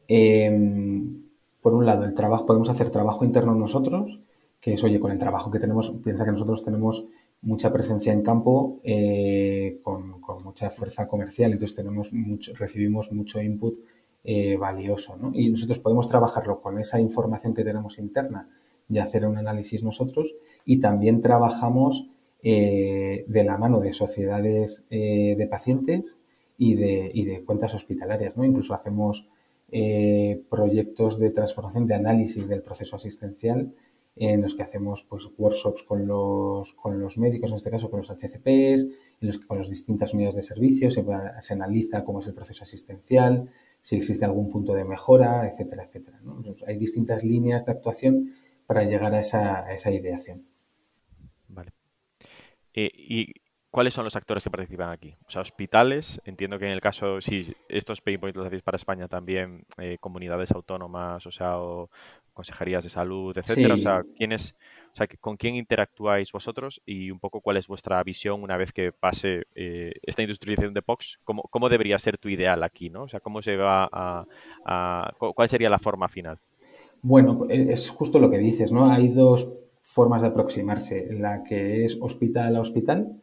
[0.08, 1.22] em,
[1.60, 4.20] por un lado, el trabajo, podemos hacer trabajo interno nosotros,
[4.60, 7.06] que es, oye, con el trabajo que tenemos, piensa que nosotros tenemos
[7.42, 12.10] mucha presencia en campo eh, con, mucha fuerza comercial, entonces tenemos
[12.58, 13.78] recibimos mucho input
[14.24, 15.18] eh, valioso.
[15.34, 18.48] Y nosotros podemos trabajarlo con esa información que tenemos interna
[18.88, 22.08] y hacer un análisis nosotros y también trabajamos
[22.42, 26.16] eh, de la mano de sociedades de pacientes
[26.56, 28.34] y de, cuentas hospitalarias.
[28.36, 29.28] Incluso hacemos
[30.48, 33.72] proyectos de transformación, de análisis del proceso asistencial
[34.16, 38.00] en los que hacemos pues, workshops con los, con los médicos, en este caso con
[38.00, 38.82] los HCPs,
[39.20, 41.04] en los que con las distintas unidades de servicio se,
[41.52, 46.20] analiza cómo es el proceso asistencial, si existe algún punto de mejora, etcétera, etcétera.
[46.66, 48.34] hay distintas líneas de actuación
[48.66, 50.46] para llegar a esa, a esa ideación.
[51.48, 51.72] Vale.
[52.74, 53.34] Eh, ¿Y
[53.72, 55.16] cuáles son los actores que participan aquí?
[55.26, 58.76] O sea, hospitales, entiendo que en el caso, si estos pain points los hacéis para
[58.76, 61.88] España también, eh, comunidades autónomas, o sea, o,
[62.34, 63.74] consejerías de salud, etcétera.
[63.74, 64.54] O sea, ¿quién es,
[64.92, 68.72] o sea, ¿con quién interactuáis vosotros y un poco cuál es vuestra visión una vez
[68.72, 71.18] que pase eh, esta industrialización de POX?
[71.24, 72.90] ¿Cómo, ¿Cómo, debería ser tu ideal aquí?
[72.90, 73.04] ¿no?
[73.04, 76.38] O sea, ¿cómo se va a, ¿Cuál sería la forma final?
[77.00, 78.90] Bueno, e, es justo lo que dices, ¿no?
[78.90, 81.08] Hay dos formas de aproximarse.
[81.12, 83.21] La que es hospital a hospital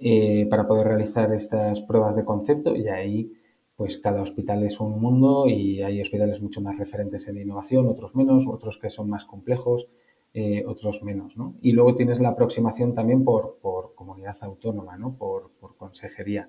[0.00, 3.32] eh, para poder realizar estas pruebas de concepto y ahí
[3.76, 8.14] pues cada hospital es un mundo y hay hospitales mucho más referentes en innovación, otros
[8.14, 9.88] menos, otros que son más complejos,
[10.34, 11.36] eh, otros menos.
[11.36, 11.54] ¿no?
[11.62, 13.58] Y luego tienes la aproximación también por,
[13.94, 15.14] comunidad autónoma, ¿no?
[15.16, 16.48] por, consejería,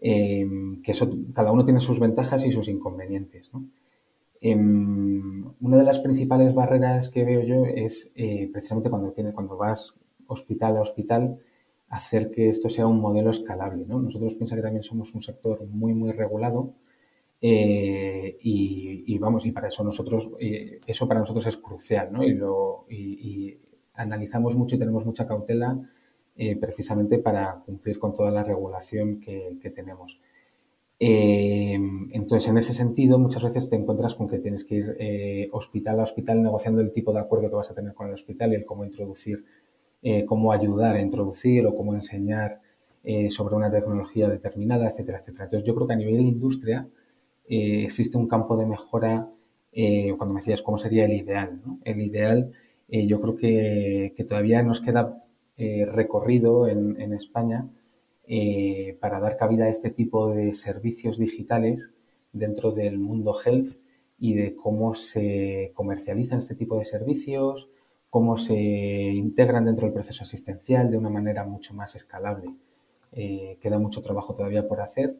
[0.00, 0.92] em, que
[1.34, 3.50] cada uno tiene sus ventajas y sus inconvenientes.
[3.54, 3.64] ¿no?
[4.42, 9.56] Em, una de las principales barreras que veo yo es eh, precisamente cuando, tiene, cuando
[9.56, 9.94] vas
[10.26, 11.38] hospital a hospital,
[11.90, 13.84] hacer que esto sea un modelo escalable.
[13.86, 14.00] ¿no?
[14.00, 16.72] Nosotros piensa que también somos un sector muy, muy regulado
[17.42, 22.22] eh, y, vamos, y para eso nosotros, eh, eso para nosotros es crucial, ¿no?
[22.22, 23.58] Y, lo, y,
[23.94, 25.78] analizamos mucho y tenemos mucha cautela
[26.36, 30.20] eh, precisamente para cumplir con toda la regulación que, tenemos.
[30.98, 36.04] entonces, en ese sentido, muchas veces te encuentras con que tienes que ir hospital a
[36.04, 38.66] hospital negociando el tipo de acuerdo que vas a tener con el hospital y el
[38.66, 39.44] cómo introducir
[40.02, 42.60] eh, cómo ayudar a introducir o cómo enseñar
[43.04, 45.44] eh, sobre una tecnología determinada, etcétera, etcétera.
[45.44, 46.88] Entonces, yo creo que a nivel de industria
[47.48, 49.28] eh, existe un campo de mejora,
[49.72, 51.60] cuando me decías cómo sería el ideal.
[51.84, 52.52] El ideal,
[52.88, 55.22] yo creo que, todavía nos queda
[55.56, 57.68] recorrido en, en España
[58.98, 61.92] para dar cabida a este tipo de servicios digitales
[62.32, 63.76] dentro del mundo health
[64.18, 67.68] y de cómo se comercializan este tipo de servicios,
[68.10, 72.54] cómo se integran dentro del proceso asistencial de una manera mucho más escalable.
[73.12, 75.16] queda mucho trabajo todavía por hacer.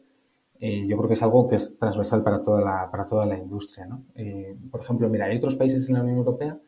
[0.59, 3.85] yo creo que es algo que es transversal para toda la, para toda la industria.
[3.85, 4.03] ¿no?
[4.69, 6.59] por ejemplo, mira, hay otros países en la Unión Europea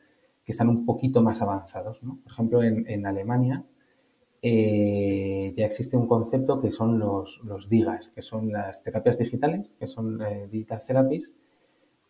[0.45, 2.03] que están un poquito más avanzados.
[2.03, 2.19] ¿no?
[2.23, 3.63] Por ejemplo, en, en Alemania
[4.45, 9.73] eh, ya existe un concepto que son los, los, DIGAS, que son las terapias digitales,
[9.79, 11.33] que son eh, Digital Therapies,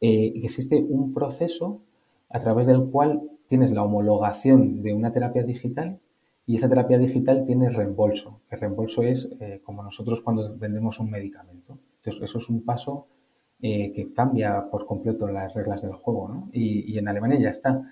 [0.01, 1.81] eh, y existe un proceso
[2.29, 3.21] a través del cual
[3.53, 5.99] tienes la homologación de una terapia digital
[6.47, 8.41] y esa terapia digital tiene reembolso.
[8.49, 9.29] El reembolso es
[9.63, 11.77] como nosotros cuando vendemos un medicamento.
[11.97, 13.05] Entonces, eso es un paso
[13.61, 16.29] que cambia por completo las reglas del juego.
[16.29, 16.49] ¿no?
[16.51, 17.87] Y, y en Alemania ya está.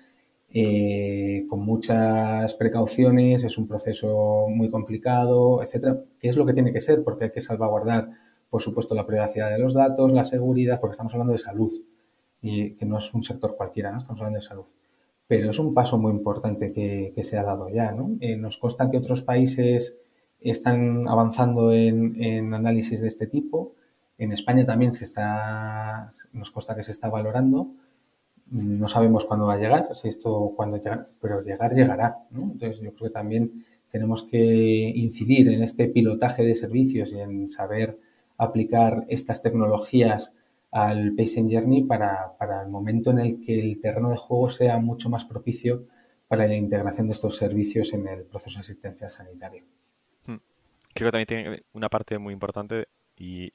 [0.52, 6.02] Eh, con muchas precauciones, es un proceso muy complicado, etcétera.
[6.18, 7.04] ¿Qué es lo que tiene que ser?
[7.04, 8.10] Porque hay que salvaguardar,
[8.50, 11.72] por supuesto, la privacidad de los datos, la seguridad, porque estamos hablando de salud
[12.42, 13.98] y que no es un sector cualquiera, ¿no?
[13.98, 14.66] Estamos hablando de salud.
[15.32, 18.18] Pero es un paso muy importante que, se ha dado ya, ¿no?
[18.20, 19.96] Eh, nos consta que otros países
[20.38, 23.72] están avanzando en, análisis de este tipo.
[24.18, 27.70] En España también se está, nos consta que se está valorando
[28.50, 32.18] no sabemos cuándo va a llegar, si esto cuándo llegará, pero llegar llegará.
[32.30, 34.36] Entonces yo creo que también tenemos que
[34.94, 37.98] incidir en este pilotaje de servicios y en saber
[38.36, 40.34] aplicar estas tecnologías
[40.72, 45.10] al Patient Journey para, el momento en el que el terreno de juego sea mucho
[45.10, 45.86] más propicio
[46.26, 49.62] para la integración de estos servicios en el proceso de asistencia sanitaria.
[50.26, 50.38] Hmm.
[50.94, 53.52] Creo que también tiene una parte muy importante y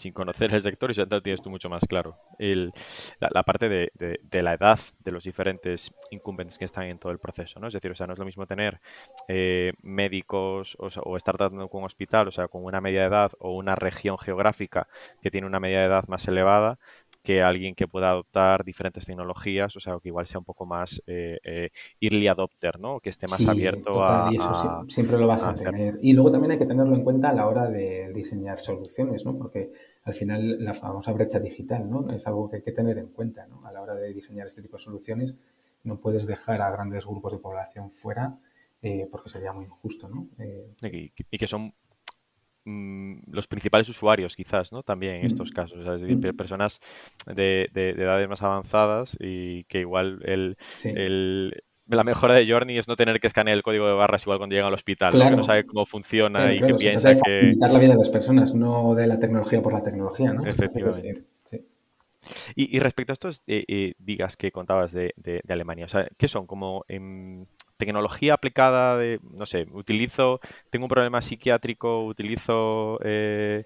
[0.00, 2.16] sin conocer el sector y ya lo tienes tú mucho más claro.
[2.38, 7.60] la, parte de, la edad de los diferentes incumbentes que están en todo el proceso,
[7.60, 7.66] ¿no?
[7.66, 8.80] Es decir, o sea, no es lo mismo tener
[9.28, 13.54] eh, médicos o, estar tratando con un hospital, o sea, con una media edad o
[13.54, 14.88] una región geográfica
[15.20, 16.78] que tiene una media edad más elevada
[17.22, 21.02] que alguien que pueda adoptar diferentes tecnologías, o sea, que igual sea un poco más
[21.06, 23.00] eh, eh, early adopter, ¿no?
[23.00, 25.98] Que esté más abierto a, y eso siempre lo vas a, tener.
[26.00, 29.36] Y luego también hay que tenerlo en cuenta a la hora de diseñar soluciones, ¿no?
[29.36, 29.70] Porque
[30.04, 32.10] al final la famosa brecha digital, ¿no?
[32.10, 33.66] Es algo que hay que tener en cuenta, ¿no?
[33.66, 35.34] A la hora de diseñar este tipo de soluciones,
[35.84, 38.38] no puedes dejar a grandes grupos de población fuera
[38.82, 40.28] eh, porque sería muy injusto, ¿no?
[40.38, 41.74] Eh, y, que son
[42.64, 44.82] mm, los principales usuarios, quizás, ¿no?
[44.82, 45.54] También en estos mm.
[45.54, 46.36] casos, es decir, mm.
[46.36, 46.80] personas
[47.26, 52.96] de, edades más avanzadas y que igual el, el la mejora de Journey es no
[52.96, 55.64] tener que escanear el código de barras igual cuando llega al hospital, que no sabe
[55.64, 57.54] cómo funciona y que piensa que...
[57.58, 60.46] la vida de las personas, no de la tecnología por la tecnología, ¿no?
[60.46, 61.24] Efectivamente.
[62.54, 65.12] Y, respecto a estos eh, eh, digas que contabas de,
[65.48, 66.46] Alemania, o sea, ¿qué son?
[66.46, 67.46] Como en
[67.78, 73.64] tecnología aplicada de, no sé, utilizo, tengo un problema psiquiátrico, utilizo eh,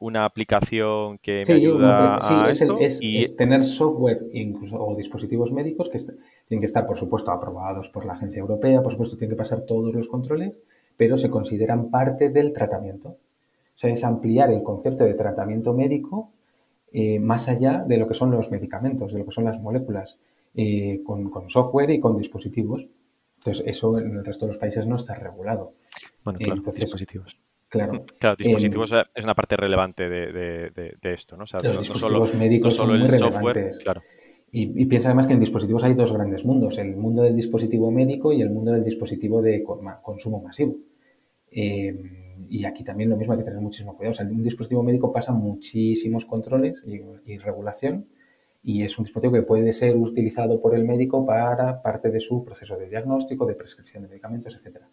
[0.00, 5.96] una aplicación que me ayuda a esto es, tener software incluso, o dispositivos médicos que
[6.46, 9.62] tienen que estar, por supuesto, aprobados por la agencia europea, por supuesto, tienen que pasar
[9.62, 10.54] todos los controles,
[10.96, 13.08] pero se consideran parte del tratamiento.
[13.08, 16.30] O sea, es ampliar el concepto de tratamiento médico
[16.92, 20.16] eh, más allá de lo que son los medicamentos, de lo que son las moléculas,
[20.54, 22.86] eh, con, software y con dispositivos.
[23.38, 25.74] Entonces, eso en el resto de los países no está regulado.
[26.22, 27.36] Bueno, claro, dispositivos.
[27.68, 31.42] Claro, claro dispositivos es una parte relevante de, esto, ¿no?
[31.42, 33.78] O sea, los dispositivos médicos son muy relevantes.
[33.78, 34.00] Claro.
[34.56, 38.32] Y, piensa además que en dispositivos hay dos grandes mundos, el mundo del dispositivo médico
[38.32, 40.76] y el mundo del dispositivo de consumo masivo.
[41.50, 41.92] Eh,
[42.48, 44.12] y aquí también lo mismo hay que tener muchísimo cuidado.
[44.12, 48.06] O sea, un dispositivo médico pasa muchísimos controles y, regulación
[48.62, 52.44] y es un dispositivo que puede ser utilizado por el médico para parte de su
[52.44, 54.88] proceso de diagnóstico, de prescripción de medicamentos, etcétera.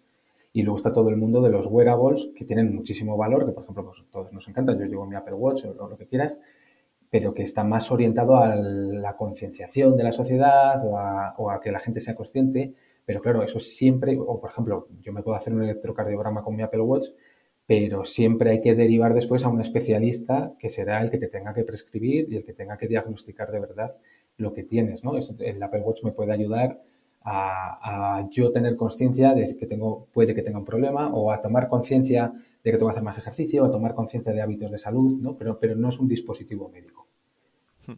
[0.53, 3.61] Y luego está todo el mundo de los wearables que tienen muchísimo valor, que por
[3.61, 6.39] ejemplo pues, todos nos encantan, yo llevo mi Apple Watch o lo que quieras,
[7.11, 11.71] pero que está más orientado a la concienciación de la sociedad o a, a, que
[11.71, 12.73] la gente sea consciente.
[13.05, 16.63] Pero claro, eso siempre, o por ejemplo, yo me puedo hacer un electrocardiograma con mi
[16.63, 17.09] Apple Watch,
[17.65, 21.53] pero siempre hay que derivar después a un especialista que será el que te tenga
[21.53, 23.95] que prescribir y el que tenga que diagnosticar de verdad
[24.37, 25.13] lo que tienes, ¿no?
[25.17, 26.81] El Apple Watch me puede ayudar
[27.23, 31.67] a, yo tener conciencia de que tengo, puede que tenga un problema o a tomar
[31.67, 34.77] conciencia de que tengo que hacer más ejercicio, o a tomar conciencia de hábitos de
[34.77, 35.37] salud, ¿no?
[35.37, 37.07] Pero, pero no es un dispositivo médico.
[37.87, 37.93] Hmm.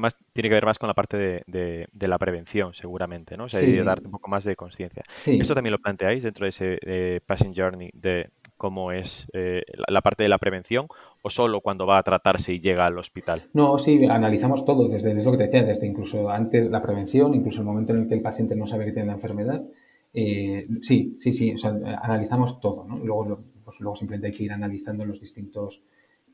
[0.00, 3.44] Más, tiene que ver más con la parte de, la prevención, seguramente, ¿no?
[3.44, 5.02] O sea, de darte un poco más de conciencia.
[5.16, 5.38] Sí.
[5.40, 10.02] ¿Esto también lo planteáis dentro de ese eh, Passing Journey de como es eh, la
[10.02, 10.88] parte de la prevención
[11.22, 13.44] o solo cuando va a tratarse y llega al hospital?
[13.54, 17.60] No, sí, analizamos todo, desde lo que te decía, desde incluso antes la prevención, incluso
[17.60, 19.62] el momento en el que el paciente no sabe que tiene la enfermedad.
[20.12, 21.54] Eh, sí, sí, sí,
[22.02, 22.98] analizamos todo, ¿no?
[22.98, 25.82] Luego, pues luego simplemente hay que ir analizando los distintos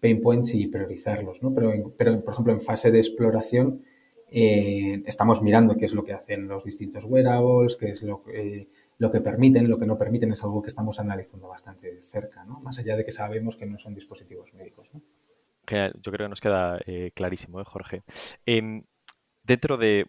[0.01, 1.53] pain points y priorizarlos, ¿no?
[1.53, 3.82] Pero, pero por ejemplo, en fase de exploración
[4.30, 8.68] eh, estamos mirando qué es lo que hacen los distintos wearables, qué es lo que
[8.99, 12.45] lo que permiten, lo que no permiten es algo que estamos analizando bastante de cerca,
[12.45, 12.61] ¿no?
[12.61, 15.03] Más allá de que sabemos que no son dispositivos médicos, ¿no?
[15.68, 18.05] Yo creo que nos queda eh, clarísimo, ¿eh, Jorge.
[18.47, 18.85] Em,
[19.43, 20.07] dentro de,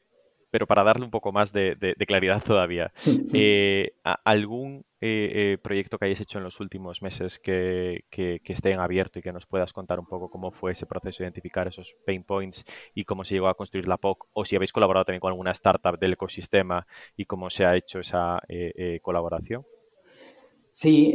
[0.56, 1.76] pero para darle un poco más de,
[2.08, 2.93] claridad todavía,
[3.34, 3.91] eh,
[4.24, 4.86] ¿algún
[5.62, 9.34] proyecto que hayáis hecho en los últimos meses que, que, esté en abierto y que
[9.34, 13.03] nos puedas contar un poco cómo fue ese proceso de identificar esos pain points y
[13.03, 14.30] cómo se llegó a construir la POC?
[14.32, 16.88] O si habéis colaborado también con alguna startup del ecosistema
[17.18, 18.41] y cómo se ha hecho esa
[19.01, 19.66] colaboración.
[20.72, 21.14] Sí,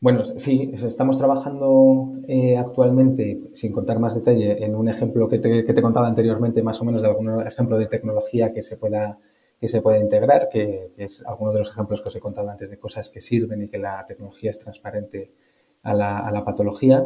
[0.00, 5.64] bueno, sí, estamos trabajando eh, actualmente, sin contar más detalle, en un ejemplo que te,
[5.64, 9.18] que te, contaba anteriormente, más o menos de algún ejemplo de tecnología que se pueda,
[9.60, 12.70] que se pueda integrar, que, es alguno de los ejemplos que os he contado antes
[12.70, 15.32] de cosas que sirven y que la tecnología es transparente
[15.82, 17.04] a la, a la patología.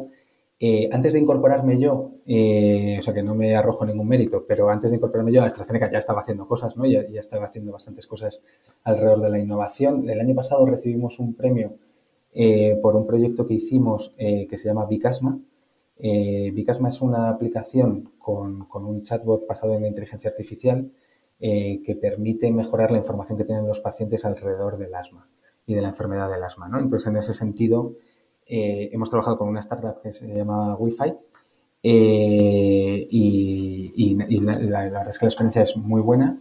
[0.60, 4.68] Eh, antes de incorporarme yo, eh, o sea que no me arrojo ningún mérito, pero
[4.68, 6.84] antes de incorporarme yo, AstraZeneca ya estaba haciendo cosas, ¿no?
[6.86, 8.42] Ya, ya estaba haciendo bastantes cosas
[8.84, 10.08] alrededor de la innovación.
[10.08, 11.72] El año pasado recibimos un premio
[12.34, 15.38] eh, por un proyecto que hicimos eh, que se llama Bicasma.
[15.98, 20.90] Eh, Bicasma es una aplicación con, un chatbot basado en la inteligencia artificial
[21.38, 25.28] que permite mejorar la información que tienen los pacientes alrededor del asma
[25.66, 26.70] y de la enfermedad del asma.
[26.78, 27.96] Entonces, en ese sentido,
[28.46, 31.14] hemos trabajado con una startup que se llama Wi-Fi
[31.82, 36.40] y, la, verdad es que la experiencia es muy buena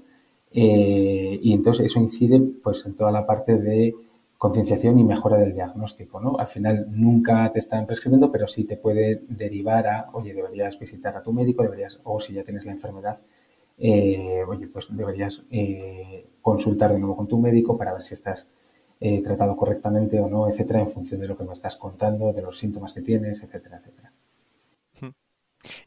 [0.52, 3.96] y entonces eso incide pues, en toda la parte de
[4.42, 6.36] concienciación y mejora del diagnóstico, ¿no?
[6.40, 11.16] Al final nunca te están prescribiendo, pero sí te puede derivar a, oye, deberías visitar
[11.16, 13.20] a tu médico, deberías, o si ya tienes la enfermedad,
[13.78, 18.50] eh, oye, pues deberías eh, consultar de nuevo con tu médico para ver si estás
[19.00, 22.42] eh, tratado correctamente o no, etcétera, en función de lo que me estás contando, de
[22.42, 24.12] los síntomas que tienes, etcétera, etcétera.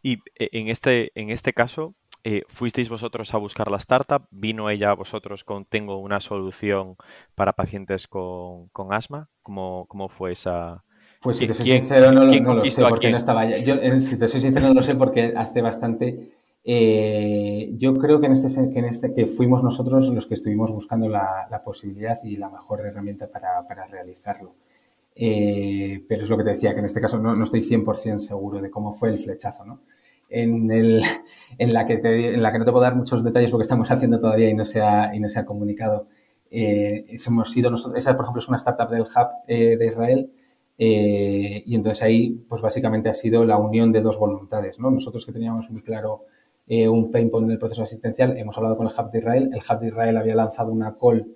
[0.01, 1.97] Y en este, en este caso,
[2.27, 4.27] eh, ¿fuisteis vosotros a buscar la startup?
[4.31, 6.97] ¿Vino ella a vosotros con tengo una solución
[7.35, 9.29] para pacientes con, asma?
[9.43, 10.83] ¿Cómo, ¿Cómo, fue esa...?
[11.21, 14.41] Pues si te soy sincero, no, lo, sé porque no estaba Yo, si te soy
[14.41, 16.33] sincero, no lo sé porque hace bastante...
[16.65, 20.71] Eh, yo creo que en, este, que en este que fuimos nosotros los que estuvimos
[20.71, 24.55] buscando la, posibilidad y la mejor herramienta para, para realizarlo.
[25.15, 28.19] Eh, pero es lo que te decía, que en este caso no, no estoy 100%
[28.21, 29.81] seguro de cómo fue el flechazo, ¿no?
[31.59, 34.65] en, la que no te puedo dar muchos detalles porque estamos haciendo todavía y no
[34.65, 36.09] se ha, y no se ha comunicado.
[36.51, 40.31] Eh, hemos sido nosotros, esa, por ejemplo, es una startup del Hub eh, de Israel
[40.77, 44.79] eh, y entonces ahí, pues básicamente ha sido la unión de dos voluntades.
[44.79, 44.91] ¿no?
[44.91, 46.25] Nosotros que teníamos muy claro
[46.67, 49.51] eh, un pain point en el proceso asistencial, hemos hablado con el Hub de Israel.
[49.53, 51.27] El Hub de Israel había lanzado una call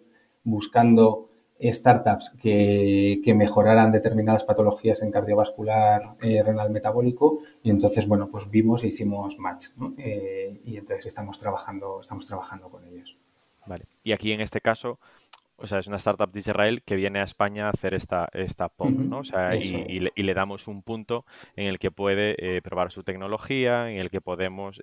[0.44, 1.27] buscando
[1.61, 8.84] startups que, mejoraran determinadas patologías en cardiovascular, eh, renal metabólico y entonces, bueno, pues vimos
[8.84, 9.66] e hicimos match
[9.98, 13.16] eh, y entonces estamos trabajando, estamos trabajando con ellos.
[13.66, 13.84] Vale.
[14.02, 14.98] Y aquí en este caso,
[15.56, 18.68] o sea, es una startup de Israel que viene a España a hacer esta, esta
[18.68, 19.18] POC, ¿no?
[19.18, 23.90] O sea, y, le, damos un punto en el que puede eh, probar su tecnología,
[23.90, 24.80] en el que podemos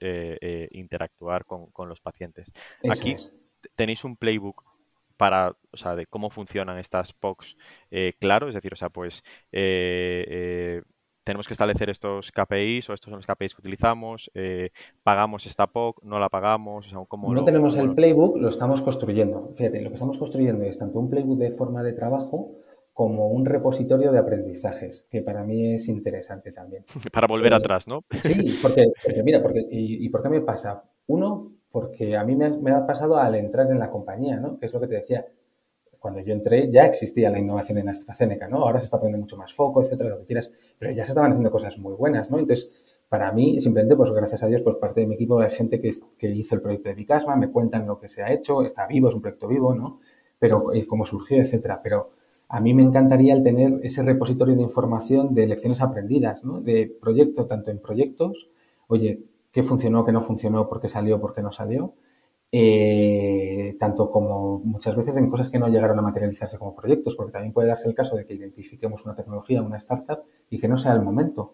[0.71, 2.51] interactuar con, los pacientes.
[2.89, 3.15] Aquí
[3.75, 4.74] tenéis un playbook
[5.17, 7.57] para, o sea, de cómo funcionan estas POCs
[7.91, 10.81] eh, claro, es decir, o sea, pues eh, eh,
[11.23, 14.31] tenemos que establecer estos KPIs o estos son los KPIs que utilizamos,
[15.01, 16.99] pagamos esta POC, no la pagamos, o sea,
[17.29, 19.51] No tenemos el playbook, lo estamos construyendo.
[19.55, 22.57] Fíjate, lo que estamos construyendo es tanto un playbook de forma de trabajo
[22.93, 26.85] como un repositorio de aprendizajes, que para mí es interesante también.
[27.11, 28.05] para volver atrás, ¿no?
[28.21, 28.85] Sí, porque,
[29.23, 30.83] mira, porque, y, y, por qué me pasa?
[31.07, 34.57] Uno, porque a mí me ha, pasado al entrar en la compañía, ¿no?
[34.57, 35.25] Que es lo que te decía.
[35.99, 38.59] Cuando yo entré ya existía la innovación en AstraZeneca, ¿no?
[38.59, 41.31] Ahora se está poniendo mucho más foco, etcétera, lo que quieras, pero ya se estaban
[41.31, 42.39] haciendo cosas muy buenas, ¿no?
[42.39, 42.71] Entonces,
[43.09, 45.91] para mí, simplemente, pues gracias a Dios, pues parte de mi equipo hay gente que,
[46.17, 49.09] que hizo el proyecto de Bicasma, me cuentan lo que se ha hecho, está vivo,
[49.09, 49.99] es un proyecto vivo, ¿no?
[50.39, 51.81] Pero eh, cómo surgió, etcétera.
[51.83, 52.11] Pero
[52.47, 56.61] a mí me encantaría el tener ese repositorio de información de lecciones aprendidas, ¿no?
[56.61, 58.49] De proyecto, tanto en proyectos,
[58.87, 59.25] oye,
[59.55, 61.93] qué funcionó, qué no funcionó, por qué salió, por qué no salió.
[62.51, 67.31] Eh, tanto como muchas veces en cosas que no llegaron a materializarse como proyectos, porque
[67.31, 70.77] también puede darse el caso de que identifiquemos una tecnología, una startup y que no
[70.77, 71.53] sea el momento.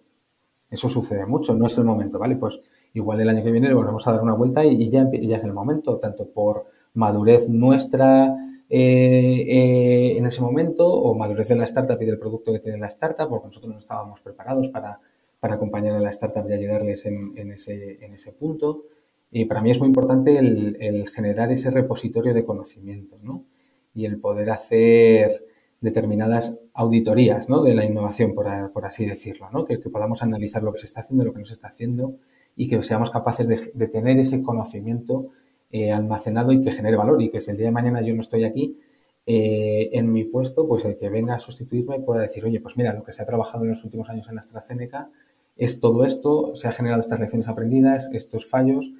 [0.72, 2.38] Eso sucede mucho, no es el momento, ¿vale?
[2.38, 2.64] Pues
[2.96, 5.44] igual el año que viene le volvemos a dar una vuelta y, ya, ya, es
[5.44, 8.36] el momento, tanto por madurez nuestra
[8.68, 12.80] eh, eh, en ese momento o madurez de la startup y del producto que tiene
[12.80, 15.00] la startup, porque nosotros no estábamos preparados para
[15.42, 18.84] para acompañar a la startup y ayudarles en, ese, en ese, punto.
[19.32, 23.44] Y para mí es muy importante el, generar ese repositorio de conocimiento ¿no?
[23.96, 25.44] y el poder hacer
[25.82, 27.64] determinadas auditorías ¿no?
[27.64, 29.66] de la innovación, por, por así decirlo, ¿no?
[29.66, 32.18] que, podamos analizar lo que se está haciendo, lo que no se está haciendo
[32.56, 35.30] y que seamos capaces de, tener ese conocimiento
[35.72, 38.22] eh, almacenado y que genere valor y que si el día de mañana yo no
[38.22, 38.78] estoy aquí,
[39.26, 43.04] en mi puesto, pues el que venga a sustituirme pueda decir, oye, pues mira, lo
[43.04, 45.10] que se ha trabajado en los últimos años en AstraZeneca
[45.58, 48.92] es todo esto, se ha generado estas lecciones aprendidas, estos fallos,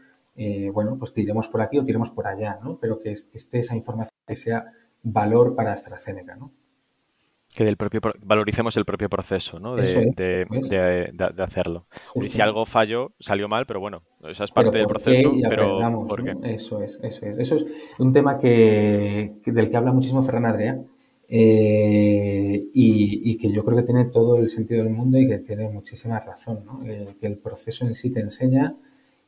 [0.74, 2.78] bueno, pues tiremos por aquí o tiremos por allá, ¿no?
[2.80, 4.72] Pero que esté esa información que sea
[5.04, 6.52] valor para AstraZeneca, ¿no?
[7.54, 9.76] Que del propio valoricemos el propio proceso, ¿no?
[9.76, 9.84] De,
[11.38, 11.86] hacerlo.
[12.16, 16.24] Y si algo falló, salió mal, pero bueno, esa es parte del proceso, pero ¿por
[16.24, 16.34] qué?
[16.44, 17.38] Eso es, eso es.
[17.38, 17.66] Eso es
[18.00, 20.82] un tema que, del que habla muchísimo Ferran Adrià
[21.34, 25.70] eh, y, que yo creo que tiene todo el sentido del mundo y que tiene
[25.70, 26.84] muchísima razón, ¿no?
[26.86, 28.76] Eh, que el proceso en sí te enseña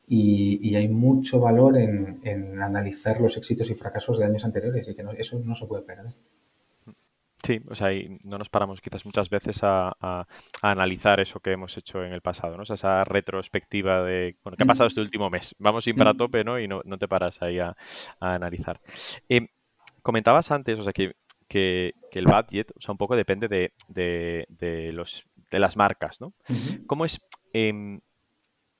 [0.06, 5.02] y, hay mucho valor en, analizar los éxitos y fracasos de años anteriores y que
[5.16, 6.04] eso no se puede perder.
[7.42, 7.88] Sí, o sea,
[8.24, 10.26] no nos paramos quizás muchas veces a,
[10.60, 12.64] analizar eso que hemos hecho en el pasado, ¿no?
[12.64, 15.54] O sea, esa retrospectiva de, bueno, ¿qué ha pasado este último mes?
[15.58, 16.60] Vamos sin para a tope, ¿no?
[16.60, 17.74] Y no, te paras ahí a,
[18.20, 18.78] analizar.
[19.30, 19.48] Eh,
[20.02, 21.14] comentabas antes, o sea, que,
[21.48, 26.32] que, el budget, o sea, un poco depende de, los, de las marcas, ¿no?
[26.86, 27.20] ¿Cómo es...
[27.52, 28.00] Em,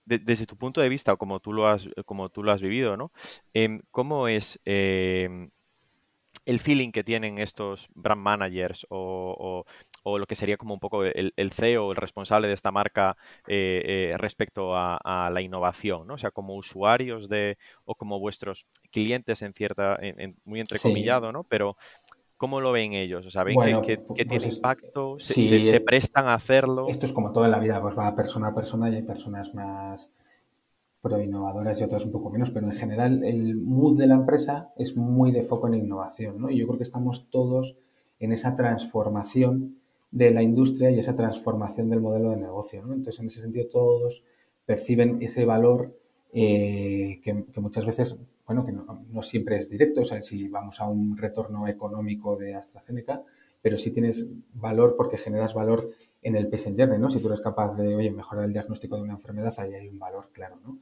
[0.07, 2.97] desde tu punto de vista, o como tú lo has, como tú lo has vivido,
[2.97, 3.11] ¿no?
[3.55, 5.51] Em, ¿Cómo es em,
[6.45, 9.65] el feeling que tienen estos brand managers o,
[10.05, 13.17] lo que sería como un poco el, CEO, el responsable de esta marca
[13.49, 16.15] eh, eh, respecto a, la innovación, ¿no?
[16.15, 17.57] O sea, como usuarios de,
[17.87, 19.99] o como vuestros clientes en cierta,
[20.45, 21.45] muy entrecomillado, ¿no?
[21.45, 21.79] Pero
[22.37, 23.27] ¿cómo lo ven ellos?
[23.27, 25.17] O sea, ¿ven que, pues tiene impacto?
[25.19, 26.87] Se, prestan a hacerlo?
[26.89, 29.55] Esto es como todo en la vida, pues va persona a persona y hay personas
[29.55, 30.11] más
[31.01, 34.73] pro innovadoras y otras un poco menos, pero en general el mood de la empresa
[34.77, 36.51] es muy de foco en innovación, ¿no?
[36.51, 37.77] Y yo creo que estamos todos
[38.19, 39.81] en esa transformación
[40.11, 42.95] de la industria y esa transformación del modelo de negocio, ¿no?
[42.95, 44.25] Entonces, en ese sentido, todos
[44.65, 45.95] perciben ese valor
[46.33, 48.17] eh, que, muchas veces,
[48.47, 52.55] bueno, que no, siempre es directo, o sea, si vamos a un retorno económico de
[52.55, 53.23] AstraZeneca,
[53.63, 55.91] pero sí tienes valor porque generas valor
[56.21, 57.11] en el patient ¿no?
[57.11, 59.99] Si tú eres capaz de, oye, mejorar el diagnóstico de una enfermedad, ahí hay un
[59.99, 60.79] valor claro, ¿no?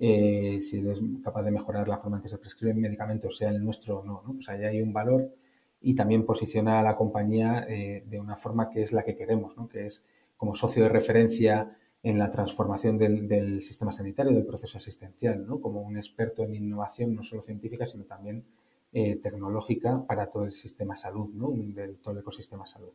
[0.00, 3.62] Eh, si eres capaz de mejorar la forma en que se prescriben medicamentos, sea el
[3.62, 4.34] nuestro o no, ¿no?
[4.34, 5.30] Pues ahí hay un valor
[5.84, 9.54] y también posiciona a la compañía eh, de una forma que es la que queremos,
[9.56, 9.68] ¿no?
[9.68, 10.02] que es
[10.38, 15.58] como socio de referencia en la transformación del, sistema sanitario, del proceso asistencial, ¿no?
[15.58, 18.44] como un experto en innovación no solo científica, sino también
[18.92, 21.50] eh, tecnológica para todo el sistema salud, ¿no?
[21.52, 22.92] del todo el ecosistema salud.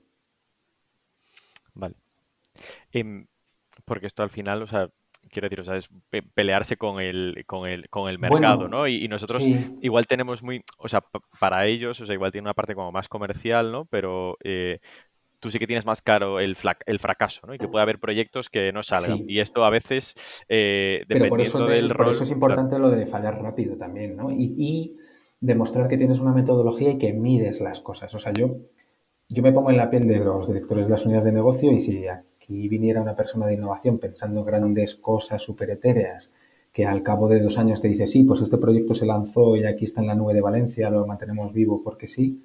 [1.74, 1.96] Vale.
[2.92, 3.26] Em,
[3.84, 4.92] porque esto al final, o sea,
[5.32, 5.90] quiero decir, o sea, es
[6.36, 8.88] pelearse con el, con el, con el mercado, ¿no?
[8.88, 9.44] Y, nosotros
[9.82, 11.04] igual tenemos muy, o sea,
[11.40, 13.86] para ellos, o sea, igual tiene una parte como más comercial, ¿no?
[13.86, 14.80] Pero eh,
[15.40, 17.54] tú sí que tienes más caro el, el fracaso, ¿no?
[17.54, 19.24] Y que puede haber proyectos que no salgan.
[19.28, 20.16] Y esto a veces,
[20.48, 24.32] eh, dependiendo por eso del Por eso es importante lo de fallar rápido también, ¿no?
[24.32, 24.98] Y, y,
[25.42, 28.14] demostrar que tienes una metodología y que mides las cosas.
[28.14, 28.58] O sea, yo,
[29.30, 31.80] yo me pongo en la piel de los directores de las unidades de negocio y
[31.80, 32.04] si
[32.50, 36.34] y viniera una persona de innovación pensando grandes cosas súper etéreas,
[36.74, 39.64] que al cabo de dos años te dice, sí, pues este proyecto se lanzó y
[39.66, 42.44] aquí está en la nube de Valencia, lo mantenemos vivo porque sí,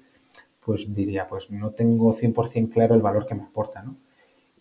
[0.65, 3.97] pues diría, pues no tengo 100% claro el valor que me aporta, ¿no?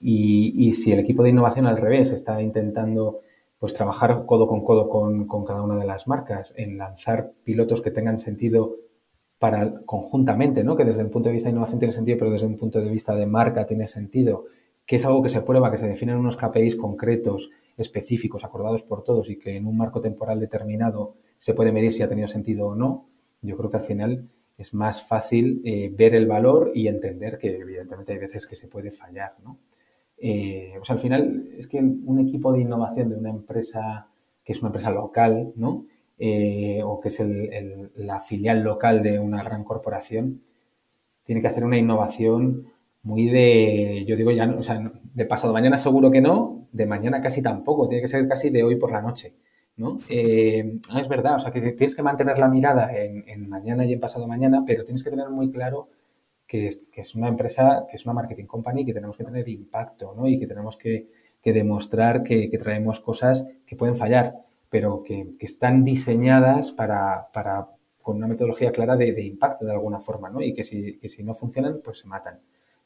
[0.00, 3.20] Y, si el equipo de innovación al revés está intentando
[3.58, 7.80] pues trabajar codo con codo con, con, cada una de las marcas, en lanzar pilotos
[7.80, 8.76] que tengan sentido
[9.38, 10.76] para conjuntamente, ¿no?
[10.76, 12.90] Que desde el punto de vista de innovación tiene sentido, pero desde un punto de
[12.90, 14.44] vista de marca tiene sentido
[14.86, 19.02] que es algo que se prueba, que se definen unos KPIs concretos, específicos, acordados por
[19.02, 22.68] todos y que en un marco temporal determinado se puede medir si ha tenido sentido
[22.68, 23.08] o no,
[23.40, 27.56] yo creo que al final es más fácil eh, ver el valor y entender que
[27.56, 29.58] evidentemente hay veces que se puede fallar, ¿no?
[30.16, 34.08] Sea, al final es que un equipo de innovación de una empresa
[34.44, 35.86] que es una empresa local, ¿no?
[36.18, 37.20] Eh, o que es
[37.96, 40.42] la filial local de una gran corporación,
[41.24, 42.68] tiene que hacer una innovación
[43.02, 47.20] muy de, yo digo ya, o sea, de pasado mañana seguro que no, de mañana
[47.20, 49.34] casi tampoco, tiene que ser casi de hoy por la noche,
[49.76, 49.98] ¿no?
[50.08, 53.92] Eh, ah, es verdad, o sea, que tienes que mantener la mirada en, mañana y
[53.92, 55.88] en pasado mañana, pero tienes que tener muy claro
[56.46, 59.48] que es, que es, una empresa, que es una marketing company, que tenemos que tener
[59.48, 60.28] impacto, ¿no?
[60.28, 61.08] Y que tenemos que,
[61.44, 64.34] demostrar que, traemos cosas que pueden fallar,
[64.70, 67.68] pero que, están diseñadas para, para,
[68.02, 70.40] con una metodología clara de, impacto de alguna forma, ¿no?
[70.42, 72.38] Y que si, que si no funcionan, pues se matan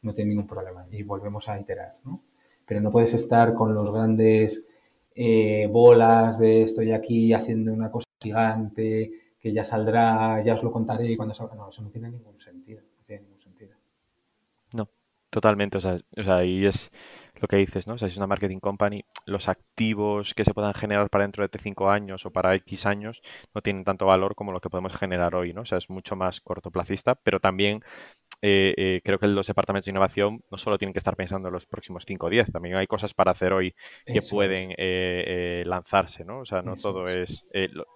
[0.03, 2.23] no tiene ningún problema y volvemos a iterar, ¿no?
[2.67, 4.67] Pero no puedes estar con los grandes
[5.21, 9.11] eh, bolas de estoy aquí haciendo una cosa gigante
[9.41, 11.57] que ya saldrá, ya os lo contaré y cuando salga.
[11.57, 12.83] No, eso no tiene ningún sentido.
[12.97, 13.75] No tiene ningún sentido.
[14.75, 14.89] No,
[15.29, 15.79] totalmente.
[15.79, 16.93] O sea, o sea, y es
[17.35, 17.95] lo que dices, ¿no?
[17.95, 21.47] O sea, si es una marketing company, los activos que se puedan generar para dentro
[21.47, 23.21] de cinco años o para X años
[23.53, 25.63] no tienen tanto valor como lo que podemos generar hoy, ¿no?
[25.63, 27.83] O sea, es mucho más cortoplacista, pero también
[28.41, 31.55] eh, eh, creo que los departamentos de innovación no solo tienen que estar pensando en
[31.55, 33.75] los próximos 5 o 10, también hay cosas para hacer hoy
[34.07, 36.41] que pueden eh, lanzarse, ¿no?
[36.41, 37.45] O sea, no todo es,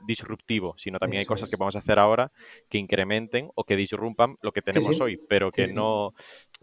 [0.06, 2.32] disruptivo, sino también hay cosas que podemos hacer ahora
[2.68, 6.14] que incrementen o que disrumpan lo que tenemos hoy, pero que no, o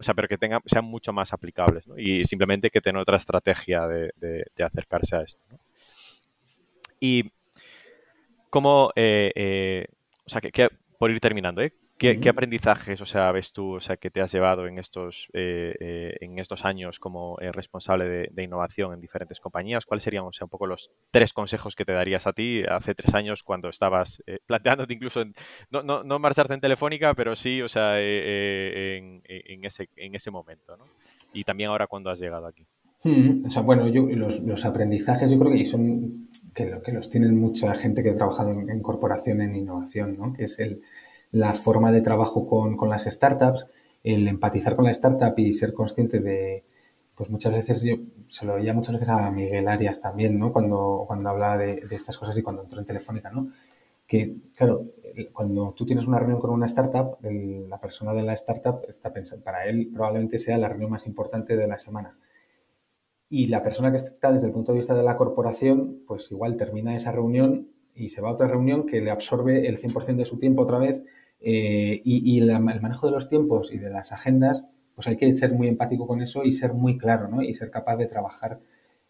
[0.02, 1.98] sea, pero que tengan, sean mucho más aplicables, ¿no?
[1.98, 5.42] Y simplemente que tener otra estrategia de, acercarse a esto,
[7.00, 7.32] Y
[8.50, 10.68] cómo, o sea, que,
[10.98, 11.72] por ir terminando, ¿eh?
[12.00, 15.74] ¿Qué, aprendizajes, o sea, ves tú, o sea, que te has llevado en estos, eh,
[15.80, 19.84] eh, en estos años como eh, responsable de, innovación en diferentes compañías?
[19.84, 22.94] ¿Cuáles serían, o sea, un poco los tres consejos que te darías a ti hace
[22.94, 25.22] tres años cuando estabas planteándote incluso,
[25.70, 29.20] no, no, no, marcharte en Telefónica, pero sí, o sea, en,
[29.62, 30.84] ese, en ese momento, ¿no?
[31.34, 32.66] Y también ahora cuando has llegado aquí.
[33.04, 37.38] Hmm, o sea, bueno, yo, los, aprendizajes yo creo que son que, que los tienen
[37.38, 40.32] mucha gente que ha trabajado en, en corporación en innovación, ¿no?
[40.32, 40.80] Que es el
[41.32, 43.68] la forma de trabajo con, con, las startups,
[44.02, 46.64] el empatizar con la startup y ser consciente de,
[47.20, 47.96] pues muchas veces, yo
[48.28, 50.54] se lo oía muchas veces a Miguel Arias también, ¿no?
[50.54, 53.52] Cuando, cuando hablaba de, estas cosas y cuando entró en Telefónica, ¿no?
[54.06, 54.86] Que, claro,
[55.34, 59.44] cuando tú tienes una reunión con una startup, la persona de la startup está pensando,
[59.44, 62.16] para él probablemente sea la reunión más importante de la semana.
[63.28, 66.56] Y la persona que está desde el punto de vista de la corporación, pues igual
[66.56, 70.24] termina esa reunión y se va a otra reunión que le absorbe el 100% de
[70.24, 71.04] su tiempo otra vez
[71.40, 75.52] eh, y, el manejo de los tiempos y de las agendas, pues hay que ser
[75.52, 77.42] muy empático con eso y ser muy claro, ¿no?
[77.42, 78.60] Y ser capaz de trabajar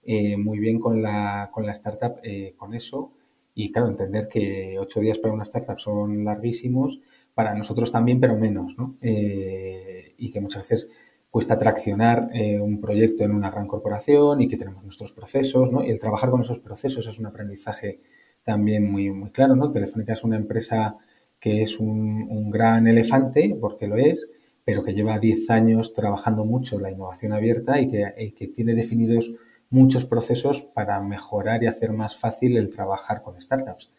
[0.05, 3.13] eh, muy bien con la, con la startup eh, con eso.
[3.55, 7.01] Y claro, entender que ocho días para una startup son larguísimos,
[7.35, 8.97] para nosotros también, pero menos, ¿no?
[9.03, 10.91] y que muchas veces
[11.31, 15.83] cuesta traccionar un proyecto en una gran corporación y que tenemos nuestros procesos, ¿no?
[15.85, 18.01] Y el trabajar con esos procesos es un aprendizaje
[18.45, 19.71] también muy, muy claro, ¿no?
[19.71, 20.99] Telefónica es una empresa
[21.41, 24.29] que es un, gran elefante, porque lo es,
[24.65, 29.33] pero que lleva 10 años trabajando mucho la innovación abierta y que, tiene definidos
[29.71, 33.91] muchos procesos para mejorar y hacer más fácil el trabajar con startups.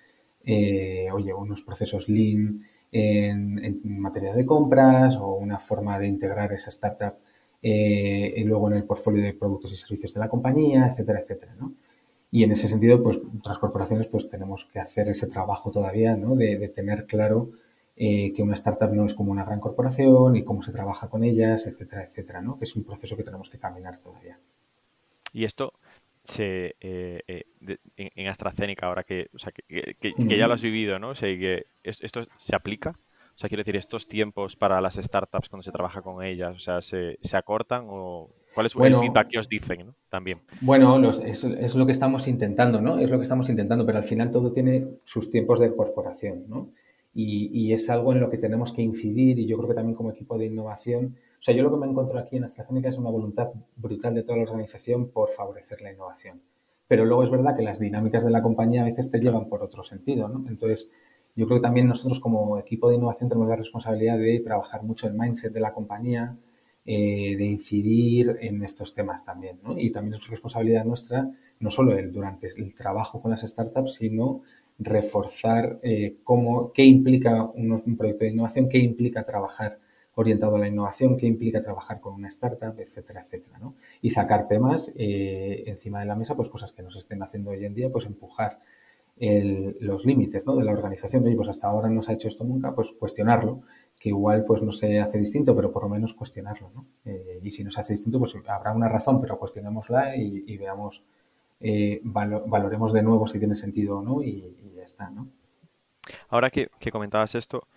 [0.46, 2.62] Eh, oye, unos procesos lean
[2.92, 7.16] en, materia de compras o una forma de integrar esa startup
[7.62, 11.54] eh, y luego en el portfolio de productos y servicios de la compañía, etcétera, etcétera.
[11.60, 11.74] ¿no?
[12.32, 16.36] Y en ese sentido, pues otras corporaciones pues tenemos que hacer ese trabajo todavía, ¿no?
[16.36, 17.52] De, tener claro
[17.98, 21.26] eh, que una startup no es como una gran corporación y cómo se trabaja con
[21.26, 22.58] ellas, etcétera, etcétera, ¿no?
[22.58, 24.40] Que es un proceso que tenemos que caminar todavía.
[25.34, 25.74] Y esto
[26.24, 27.44] se, eh, eh,
[27.98, 31.10] en, AstraZeneca, ahora que, o sea, que, ya lo has vivido, ¿no?
[31.10, 32.92] O sea, que esto se aplica.
[33.36, 36.60] O sea, quiero decir, estos tiempos para las startups cuando se trabaja con ellas, o
[36.60, 40.40] sea, ¿se, se acortan o, ¿Cuál es el feedback que os dicen también?
[40.62, 43.00] Bueno, es, lo que estamos intentando, ¿no?
[43.00, 46.70] Es lo que estamos intentando, pero al final todo tiene sus tiempos de corporación, ¿no?
[47.14, 50.12] Y, es algo en lo que tenemos que incidir y yo creo que también como
[50.12, 53.10] equipo de innovación, o sea, yo lo que me encuentro aquí en AstraZeneca es una
[53.10, 56.42] voluntad brutal de toda la organización por favorecer la innovación.
[56.88, 59.64] Pero luego es verdad que las dinámicas de la compañía a veces te llevan por
[59.64, 60.48] otro sentido, ¿no?
[60.48, 60.92] Entonces,
[61.36, 65.08] yo creo que también nosotros como equipo de innovación tenemos la responsabilidad de trabajar mucho
[65.08, 66.38] el mindset de la compañía,
[66.84, 69.60] eh, de incidir en estos temas también.
[69.78, 71.30] Y también es responsabilidad nuestra,
[71.60, 74.42] no solo el, durante el trabajo con las startups, sino
[74.80, 79.78] reforzar eh, cómo, qué implica un, proyecto de innovación, qué implica trabajar
[80.16, 83.76] orientado a la innovación, qué implica trabajar con una startup, etcétera, etcétera, ¿no?
[84.02, 87.64] Y sacar temas eh, encima de la mesa, pues cosas que nos estén haciendo hoy
[87.64, 88.60] en día, pues empujar
[89.20, 90.56] los límites ¿no?
[90.56, 91.24] de la organización.
[91.26, 93.62] Oye, pues hasta ahora no se ha hecho esto nunca, pues cuestionarlo
[94.02, 96.88] que igual pues no se hace distinto, pero por lo menos cuestionarlo, ¿no?
[97.06, 101.04] Eh, y si no se hace distinto, pues habrá una razón, pero cuestionémosla y, veamos,
[101.60, 105.28] eh, valoremos de nuevo si tiene sentido o no y, ya está, ¿no?
[106.30, 107.68] Ahora que, comentabas esto,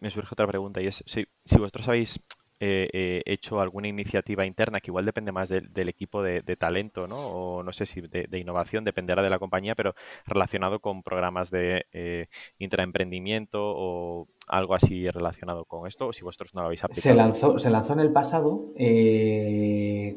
[0.00, 2.18] me, surge otra pregunta y es si, si vosotros habéis
[2.60, 7.16] eh, eh, hecho alguna iniciativa interna que igual depende más del, equipo de, talento, ¿no?
[7.16, 9.94] O no sé si de, innovación, dependerá de la compañía, pero
[10.26, 12.26] relacionado con programas de eh,
[12.58, 17.02] intraemprendimiento o algo así relacionado con esto, o si vosotros no lo habéis aplicado.
[17.02, 18.72] Se lanzó, se lanzó en el pasado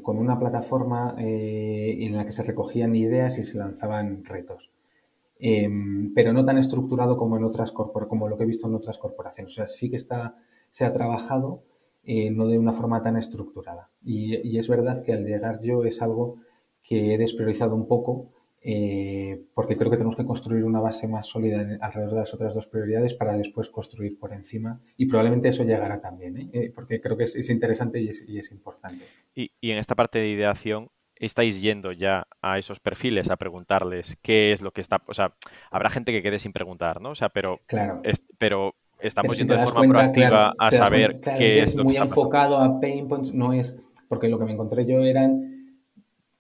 [0.04, 4.72] con una plataforma en la que se recogían ideas y se lanzaban retos.
[5.40, 8.98] Em, pero no tan estructurado como en otras como lo que he visto en otras
[8.98, 9.54] corporaciones.
[9.54, 10.36] O sea, sí que está,
[10.72, 11.64] se ha trabajado,
[12.10, 13.90] eh, no de una forma tan estructurada.
[14.02, 16.38] Y, es verdad que al llegar yo es algo
[16.82, 18.32] que he despriorizado un poco
[18.62, 22.54] eh, porque creo que tenemos que construir una base más sólida alrededor de las otras
[22.54, 26.72] dos prioridades para después construir por encima y probablemente eso llegará también, ¿eh?
[26.74, 29.04] porque creo que es, interesante y es, importante.
[29.36, 34.54] Y, en esta parte de ideación, estáis yendo ya a esos perfiles a preguntarles qué
[34.54, 35.34] es lo que está, o sea,
[35.72, 37.10] habrá gente que quede sin preguntar, ¿no?
[37.10, 38.02] O sea, pero, claro.
[38.38, 42.58] pero estamos yendo de forma proactiva a saber qué es, lo muy que está enfocado
[42.58, 43.78] a pain points, no es,
[44.08, 45.58] porque lo que me encontré yo eran